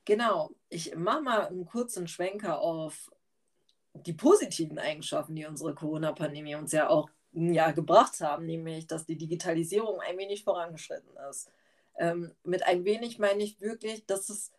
Genau. 0.05 0.49
Ich 0.69 0.95
mache 0.95 1.21
mal 1.21 1.45
einen 1.45 1.67
kurzen 1.67 2.07
Schwenker 2.07 2.59
auf 2.59 3.11
die 3.93 4.13
positiven 4.13 4.79
Eigenschaften, 4.79 5.35
die 5.35 5.45
unsere 5.45 5.75
Corona-Pandemie 5.75 6.55
uns 6.55 6.71
ja 6.71 6.89
auch 6.89 7.09
ja, 7.33 7.71
gebracht 7.71 8.19
haben, 8.21 8.45
nämlich 8.45 8.87
dass 8.87 9.05
die 9.05 9.17
Digitalisierung 9.17 9.99
ein 10.01 10.17
wenig 10.17 10.43
vorangeschritten 10.43 11.15
ist. 11.29 11.49
Ähm, 11.97 12.33
mit 12.43 12.63
ein 12.63 12.83
wenig 12.85 13.19
meine 13.19 13.43
ich 13.43 13.59
wirklich, 13.61 14.05
dass, 14.05 14.29
es, 14.29 14.51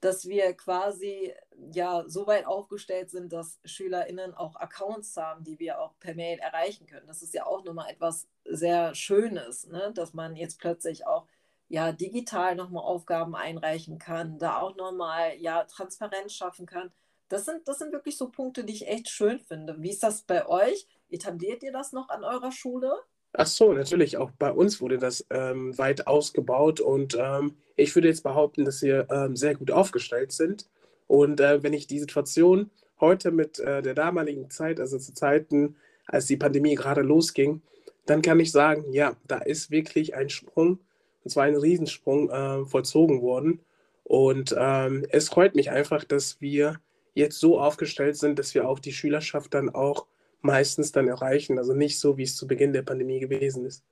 dass 0.00 0.26
wir 0.26 0.52
quasi 0.54 1.32
ja 1.72 2.04
so 2.06 2.26
weit 2.26 2.46
aufgestellt 2.46 3.10
sind, 3.10 3.32
dass 3.32 3.58
SchülerInnen 3.64 4.34
auch 4.34 4.56
Accounts 4.56 5.16
haben, 5.16 5.44
die 5.44 5.58
wir 5.58 5.80
auch 5.80 5.94
per 5.98 6.14
Mail 6.14 6.38
erreichen 6.38 6.86
können. 6.86 7.06
Das 7.06 7.22
ist 7.22 7.34
ja 7.34 7.46
auch 7.46 7.64
nochmal 7.64 7.90
etwas 7.90 8.28
sehr 8.44 8.94
Schönes, 8.94 9.66
ne? 9.66 9.92
dass 9.94 10.14
man 10.14 10.36
jetzt 10.36 10.58
plötzlich 10.58 11.06
auch 11.06 11.26
ja 11.68 11.92
digital 11.92 12.54
nochmal 12.54 12.84
Aufgaben 12.84 13.34
einreichen 13.34 13.98
kann, 13.98 14.38
da 14.38 14.60
auch 14.60 14.76
nochmal 14.76 15.36
ja 15.38 15.64
Transparenz 15.64 16.34
schaffen 16.34 16.66
kann 16.66 16.92
das 17.28 17.44
sind, 17.44 17.66
das 17.66 17.78
sind 17.78 17.92
wirklich 17.92 18.16
so 18.16 18.28
Punkte, 18.28 18.64
die 18.64 18.72
ich 18.72 18.88
echt 18.88 19.08
schön 19.08 19.40
finde. 19.40 19.76
Wie 19.78 19.90
ist 19.90 20.02
das 20.02 20.22
bei 20.22 20.46
euch? 20.46 20.86
Etabliert 21.10 21.62
ihr 21.62 21.72
das 21.72 21.92
noch 21.92 22.08
an 22.08 22.24
eurer 22.24 22.52
Schule? 22.52 22.92
Ach 23.32 23.46
so, 23.46 23.72
natürlich. 23.72 24.16
Auch 24.16 24.30
bei 24.32 24.52
uns 24.52 24.80
wurde 24.80 24.98
das 24.98 25.26
ähm, 25.30 25.76
weit 25.76 26.06
ausgebaut 26.06 26.80
und 26.80 27.16
ähm, 27.18 27.56
ich 27.76 27.94
würde 27.94 28.08
jetzt 28.08 28.22
behaupten, 28.22 28.64
dass 28.64 28.80
wir 28.82 29.08
ähm, 29.10 29.36
sehr 29.36 29.56
gut 29.56 29.70
aufgestellt 29.70 30.32
sind. 30.32 30.68
Und 31.08 31.40
äh, 31.40 31.62
wenn 31.62 31.72
ich 31.72 31.86
die 31.86 31.98
Situation 31.98 32.70
heute 33.00 33.32
mit 33.32 33.58
äh, 33.58 33.82
der 33.82 33.94
damaligen 33.94 34.50
Zeit, 34.50 34.78
also 34.78 34.98
zu 34.98 35.12
Zeiten, 35.14 35.76
als 36.06 36.26
die 36.26 36.36
Pandemie 36.36 36.76
gerade 36.76 37.02
losging, 37.02 37.62
dann 38.06 38.22
kann 38.22 38.38
ich 38.38 38.52
sagen, 38.52 38.92
ja, 38.92 39.16
da 39.26 39.38
ist 39.38 39.70
wirklich 39.70 40.14
ein 40.14 40.28
Sprung, 40.28 40.78
und 41.24 41.30
zwar 41.30 41.44
ein 41.44 41.56
Riesensprung, 41.56 42.30
äh, 42.30 42.64
vollzogen 42.66 43.22
worden. 43.22 43.60
Und 44.04 44.54
ähm, 44.56 45.06
es 45.10 45.28
freut 45.28 45.54
mich 45.54 45.70
einfach, 45.70 46.04
dass 46.04 46.40
wir 46.40 46.78
jetzt 47.14 47.38
so 47.40 47.60
aufgestellt 47.60 48.16
sind, 48.16 48.38
dass 48.38 48.54
wir 48.54 48.68
auch 48.68 48.78
die 48.78 48.92
Schülerschaft 48.92 49.54
dann 49.54 49.70
auch 49.70 50.06
meistens 50.40 50.92
dann 50.92 51.08
erreichen. 51.08 51.58
Also 51.58 51.72
nicht 51.72 51.98
so, 51.98 52.16
wie 52.18 52.24
es 52.24 52.36
zu 52.36 52.46
Beginn 52.46 52.72
der 52.72 52.82
Pandemie 52.82 53.20
gewesen 53.20 53.64
ist. 53.64 53.84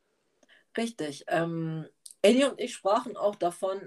Richtig. 0.76 1.24
Ähm, 1.28 1.86
Eddie 2.22 2.44
und 2.44 2.60
ich 2.60 2.74
sprachen 2.74 3.16
auch 3.16 3.34
davon, 3.34 3.80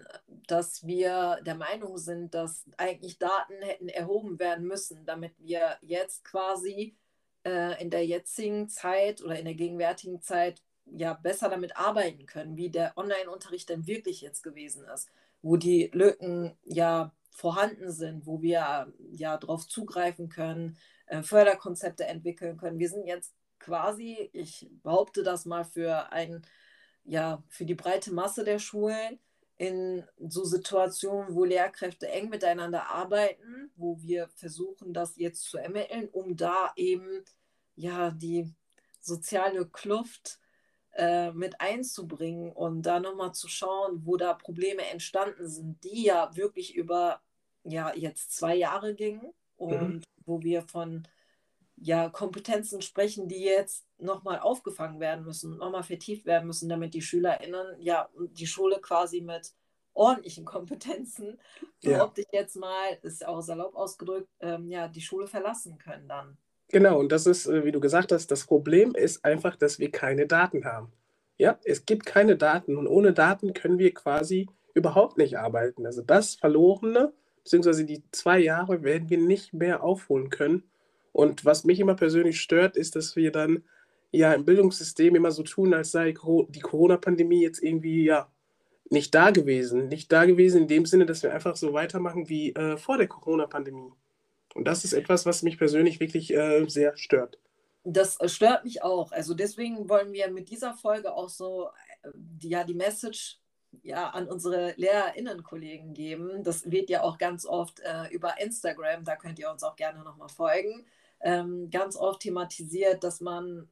dass 0.48 0.86
wir 0.86 1.40
der 1.46 1.56
Meinung 1.56 1.98
sind, 1.98 2.34
dass 2.34 2.66
eigentlich 2.78 3.18
Daten 3.18 3.62
hätten 3.62 3.88
erhoben 3.88 4.40
werden 4.40 4.68
müssen, 4.68 5.06
damit 5.06 5.34
wir 5.40 5.78
jetzt 5.82 6.26
quasi 6.26 6.98
äh, 7.46 7.82
in 7.82 7.90
der 7.90 8.06
jetzigen 8.06 8.68
Zeit 8.68 9.24
oder 9.24 9.40
in 9.40 9.46
der 9.46 9.54
gegenwärtigen 9.54 10.22
Zeit 10.22 10.62
ja 10.86 11.14
besser 11.14 11.50
damit 11.50 11.78
arbeiten 11.78 12.26
können, 12.26 12.58
wie 12.58 12.70
der 12.70 12.98
Online-Unterricht 12.98 13.70
denn 13.70 13.88
wirklich 13.88 14.22
jetzt 14.22 14.44
gewesen 14.44 14.86
ist, 14.94 15.10
wo 15.42 15.56
die 15.56 15.90
Lücken 15.94 16.58
ja 16.64 17.14
vorhanden 17.36 17.92
sind, 17.92 18.26
wo 18.26 18.42
wir 18.42 18.92
ja 19.12 19.38
darauf 19.38 19.68
zugreifen 19.68 20.30
können, 20.30 20.78
äh, 21.08 21.22
Förderkonzepte 21.22 22.06
entwickeln 22.06 22.58
können. 22.58 22.80
Wir 22.80 22.90
sind 22.90 23.06
jetzt 23.06 23.36
quasi, 23.60 24.30
ich 24.32 24.70
behaupte 24.84 25.22
das 25.22 25.46
mal 25.46 25.66
für 25.66 26.12
ein, 26.12 26.46
ja, 27.04 27.44
für 27.50 27.66
die 27.66 27.76
breite 27.76 28.14
Masse 28.14 28.46
der 28.46 28.60
Schulen 28.60 29.20
in 29.58 30.04
so 30.18 30.46
Situationen, 30.46 31.36
wo 31.36 31.44
Lehrkräfte 31.44 32.08
eng 32.08 32.30
miteinander 32.30 32.88
arbeiten, 32.90 33.72
wo 33.76 34.02
wir 34.02 34.30
versuchen, 34.36 34.94
das 34.94 35.18
jetzt 35.18 35.44
zu 35.44 35.58
ermitteln, 35.58 36.08
um 36.12 36.38
da 36.38 36.72
eben 36.76 37.24
ja 37.76 38.12
die 38.12 38.54
soziale 39.02 39.68
Kluft 39.68 40.40
äh, 40.94 41.32
mit 41.32 41.60
einzubringen 41.60 42.52
und 42.54 42.84
da 42.84 43.02
nochmal 43.02 43.34
zu 43.34 43.50
schauen, 43.50 44.06
wo 44.06 44.16
da 44.16 44.34
Probleme 44.34 44.86
entstanden 44.86 45.50
sind, 45.50 45.84
die 45.84 46.04
ja 46.04 46.36
wirklich 46.36 46.76
über 46.76 47.22
ja 47.66 47.94
jetzt 47.96 48.36
zwei 48.36 48.56
Jahre 48.56 48.96
gingen 48.96 49.34
und 49.58 49.96
mhm. 49.96 50.02
wo 50.26 50.42
wir 50.42 50.62
von 50.62 51.08
ja, 51.78 52.10
Kompetenzen 52.10 52.82
sprechen, 52.82 53.28
die 53.28 53.44
jetzt 53.44 53.86
nochmal 53.98 54.40
aufgefangen 54.40 55.00
werden 55.00 55.26
müssen, 55.26 55.58
nochmal 55.58 55.84
vertieft 55.84 56.26
werden 56.26 56.48
müssen, 56.48 56.70
damit 56.70 56.94
die 56.94 57.02
SchülerInnen 57.02 57.80
ja 57.80 58.10
die 58.16 58.48
Schule 58.48 58.80
quasi 58.80 59.22
mit 59.22 59.54
ordentlichen 59.94 60.46
Kompetenzen, 60.46 61.40
ja. 61.82 62.12
ich 62.16 62.28
jetzt 62.32 62.56
mal, 62.56 62.98
ist 63.02 63.26
auch 63.26 63.42
salopp 63.42 63.76
ausgedrückt, 63.76 64.30
ähm, 64.42 64.68
ja, 64.70 64.88
die 64.88 65.02
Schule 65.02 65.28
verlassen 65.28 65.78
können 65.78 66.08
dann. 66.08 66.38
Genau, 66.70 67.00
und 67.00 67.12
das 67.12 67.26
ist, 67.26 67.46
äh, 67.46 67.64
wie 67.64 67.72
du 67.72 67.80
gesagt 67.80 68.12
hast, 68.12 68.30
das 68.30 68.46
Problem 68.46 68.94
ist 68.94 69.24
einfach, 69.24 69.56
dass 69.56 69.80
wir 69.80 69.92
keine 69.92 70.28
Daten 70.28 70.66
haben. 70.66 70.92
Ja, 71.38 71.60
es 71.64 71.86
gibt 71.86 72.06
keine 72.06 72.38
Daten 72.38 72.78
und 72.78 72.88
ohne 72.88 73.14
Daten 73.14 73.54
können 73.54 73.78
wir 73.78 73.94
quasi 73.94 74.48
überhaupt 74.74 75.18
nicht 75.18 75.38
arbeiten. 75.38 75.86
Also 75.86 76.02
das 76.02 76.36
Verlorene, 76.36 77.14
beziehungsweise 77.46 77.86
die 77.86 78.04
zwei 78.12 78.40
Jahre 78.40 78.84
werden 78.84 79.10
wir 79.10 79.20
nicht 79.20 79.54
mehr 79.54 79.84
aufholen 79.84 80.32
können. 80.32 80.64
Und 81.14 81.46
was 81.46 81.64
mich 81.64 81.80
immer 81.80 81.94
persönlich 81.94 82.42
stört, 82.42 82.76
ist, 82.76 82.96
dass 82.96 83.16
wir 83.16 83.32
dann 83.32 83.64
ja 84.12 84.34
im 84.34 84.46
Bildungssystem 84.46 85.16
immer 85.16 85.32
so 85.32 85.44
tun, 85.44 85.74
als 85.74 85.92
sei 85.92 86.14
die 86.50 86.60
Corona-Pandemie 86.60 87.42
jetzt 87.42 87.62
irgendwie 87.62 88.04
ja 88.04 88.28
nicht 88.90 89.14
da 89.14 89.30
gewesen. 89.30 89.88
Nicht 89.88 90.12
da 90.12 90.26
gewesen 90.26 90.64
in 90.64 90.68
dem 90.68 90.86
Sinne, 90.88 91.06
dass 91.06 91.22
wir 91.22 91.34
einfach 91.34 91.56
so 91.56 91.72
weitermachen 91.74 92.30
wie 92.30 92.54
äh, 92.56 92.78
vor 92.78 92.98
der 92.98 93.08
Corona-Pandemie. 93.08 93.92
Und 94.56 94.68
das 94.68 94.84
ist 94.84 94.94
etwas, 94.94 95.28
was 95.28 95.44
mich 95.44 95.60
persönlich 95.60 96.00
wirklich 96.00 96.34
äh, 96.34 96.66
sehr 96.68 96.98
stört. 96.98 97.38
Das 97.84 98.20
äh, 98.20 98.28
stört 98.28 98.64
mich 98.64 98.82
auch. 98.82 99.12
Also 99.12 99.36
deswegen 99.36 99.88
wollen 99.88 100.14
wir 100.14 100.32
mit 100.32 100.50
dieser 100.50 100.74
Folge 100.74 101.14
auch 101.14 101.30
so 101.30 101.70
äh, 102.02 102.10
ja 102.42 102.64
die 102.64 102.74
Message 102.74 103.40
ja 103.84 104.10
an 104.10 104.28
unsere 104.28 104.74
LehrerInnen-Kollegen 104.78 105.94
geben. 105.94 106.44
Das 106.44 106.70
wird 106.70 106.90
ja 106.90 107.04
auch 107.04 107.18
ganz 107.18 107.46
oft 107.46 107.80
äh, 107.80 108.08
über 108.12 108.40
Instagram, 108.40 109.04
da 109.04 109.16
könnt 109.16 109.40
ihr 109.40 109.50
uns 109.50 109.64
auch 109.64 109.76
gerne 109.76 110.04
nochmal 110.04 110.30
folgen, 110.30 110.86
ähm, 111.22 111.70
ganz 111.70 111.96
oft 111.96 112.22
thematisiert, 112.22 113.04
dass 113.04 113.22
man, 113.22 113.70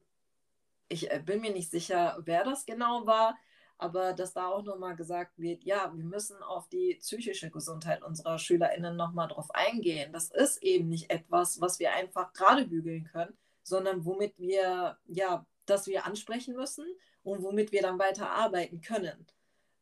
ich 0.88 1.10
äh, 1.10 1.22
bin 1.24 1.40
mir 1.40 1.52
nicht 1.52 1.70
sicher, 1.70 2.18
wer 2.24 2.44
das 2.44 2.66
genau 2.66 3.06
war, 3.06 3.36
aber 3.78 4.12
dass 4.12 4.32
da 4.32 4.48
auch 4.48 4.62
nochmal 4.62 4.96
gesagt 4.96 5.38
wird, 5.38 5.64
ja, 5.64 5.92
wir 5.94 6.04
müssen 6.04 6.42
auf 6.42 6.68
die 6.68 6.96
psychische 7.00 7.50
Gesundheit 7.50 8.02
unserer 8.02 8.38
SchülerInnen 8.38 8.96
nochmal 8.96 9.28
drauf 9.28 9.50
eingehen. 9.52 10.12
Das 10.12 10.30
ist 10.30 10.62
eben 10.62 10.88
nicht 10.88 11.10
etwas, 11.10 11.60
was 11.60 11.78
wir 11.78 11.92
einfach 11.92 12.32
gerade 12.32 12.66
bügeln 12.66 13.04
können, 13.04 13.36
sondern 13.62 14.04
womit 14.04 14.38
wir, 14.38 14.98
ja, 15.06 15.44
das 15.66 15.86
wir 15.86 16.06
ansprechen 16.06 16.54
müssen 16.54 16.86
und 17.22 17.42
womit 17.42 17.72
wir 17.72 17.82
dann 17.82 17.98
weiter 17.98 18.30
arbeiten 18.30 18.80
können, 18.80 19.26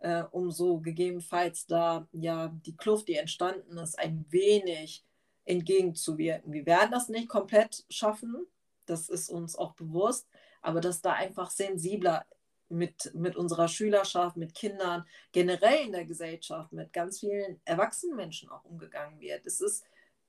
äh, 0.02 0.24
um 0.30 0.50
so 0.50 0.78
gegebenenfalls 0.78 1.66
da 1.66 2.06
ja 2.12 2.48
die 2.66 2.76
Kluft, 2.76 3.08
die 3.08 3.16
entstanden 3.16 3.78
ist, 3.78 3.98
ein 3.98 4.26
wenig 4.30 5.04
entgegenzuwirken. 5.44 6.52
Wir 6.52 6.66
werden 6.66 6.90
das 6.90 7.08
nicht 7.08 7.28
komplett 7.28 7.84
schaffen, 7.88 8.46
das 8.86 9.08
ist 9.08 9.28
uns 9.28 9.56
auch 9.56 9.74
bewusst, 9.74 10.28
aber 10.60 10.80
dass 10.80 11.00
da 11.00 11.12
einfach 11.12 11.50
sensibler 11.50 12.24
mit, 12.68 13.14
mit 13.14 13.36
unserer 13.36 13.68
Schülerschaft, 13.68 14.36
mit 14.36 14.54
Kindern, 14.54 15.04
generell 15.30 15.86
in 15.86 15.92
der 15.92 16.04
Gesellschaft, 16.04 16.72
mit 16.72 16.92
ganz 16.92 17.20
vielen 17.20 17.60
erwachsenen 17.64 18.16
Menschen 18.16 18.50
auch 18.50 18.64
umgegangen 18.64 19.20
wird. 19.20 19.46
Es 19.46 19.60
ist 19.60 19.84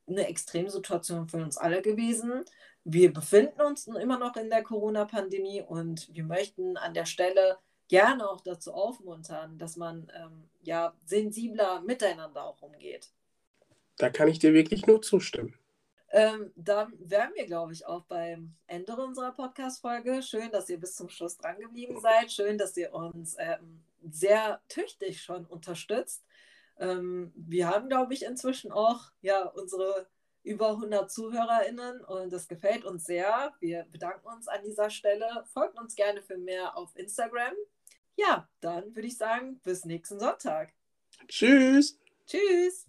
eine 0.07 0.27
Extremsituation 0.27 1.27
für 1.29 1.37
uns 1.37 1.57
alle 1.57 1.81
gewesen. 1.81 2.43
Wir 2.83 3.13
befinden 3.13 3.61
uns 3.61 3.87
immer 3.87 4.19
noch 4.19 4.35
in 4.35 4.49
der 4.49 4.61
Corona-Pandemie 4.61 5.61
und 5.61 6.13
wir 6.13 6.25
möchten 6.25 6.75
an 6.77 6.93
der 6.93 7.05
Stelle 7.05 7.57
gerne 7.93 8.27
auch 8.27 8.41
dazu 8.41 8.73
aufmuntern, 8.73 9.59
dass 9.59 9.77
man 9.77 10.11
ähm, 10.15 10.49
ja 10.63 10.95
sensibler 11.05 11.81
miteinander 11.81 12.43
auch 12.43 12.59
umgeht. 12.63 13.11
Da 13.97 14.09
kann 14.09 14.27
ich 14.27 14.39
dir 14.39 14.55
wirklich 14.55 14.87
nur 14.87 15.03
zustimmen. 15.03 15.53
Ähm, 16.09 16.51
dann 16.55 16.91
wären 16.97 17.35
wir, 17.35 17.45
glaube 17.45 17.71
ich, 17.71 17.85
auch 17.85 18.03
beim 18.05 18.55
Ende 18.65 18.95
unserer 18.95 19.31
Podcast-Folge. 19.31 20.23
Schön, 20.23 20.49
dass 20.49 20.69
ihr 20.69 20.79
bis 20.79 20.95
zum 20.95 21.07
Schluss 21.07 21.37
dran 21.37 21.59
geblieben 21.59 21.99
seid. 22.01 22.31
Schön, 22.31 22.57
dass 22.57 22.75
ihr 22.77 22.91
uns 22.95 23.35
ähm, 23.37 23.83
sehr 24.09 24.59
tüchtig 24.69 25.21
schon 25.21 25.45
unterstützt. 25.45 26.25
Ähm, 26.79 27.31
wir 27.35 27.67
haben, 27.67 27.89
glaube 27.89 28.15
ich, 28.15 28.25
inzwischen 28.25 28.71
auch 28.71 29.11
ja, 29.21 29.43
unsere 29.43 30.07
über 30.41 30.71
100 30.71 31.11
ZuhörerInnen 31.11 32.01
und 32.01 32.33
das 32.33 32.47
gefällt 32.47 32.85
uns 32.85 33.05
sehr. 33.05 33.53
Wir 33.59 33.85
bedanken 33.91 34.27
uns 34.27 34.47
an 34.47 34.63
dieser 34.63 34.89
Stelle. 34.89 35.45
Folgt 35.53 35.79
uns 35.79 35.95
gerne 35.95 36.23
für 36.23 36.37
mehr 36.37 36.75
auf 36.75 36.95
Instagram. 36.95 37.53
Ja, 38.15 38.49
dann 38.61 38.95
würde 38.95 39.07
ich 39.07 39.17
sagen, 39.17 39.59
bis 39.59 39.85
nächsten 39.85 40.19
Sonntag. 40.19 40.73
Tschüss. 41.27 41.99
Tschüss. 42.25 42.85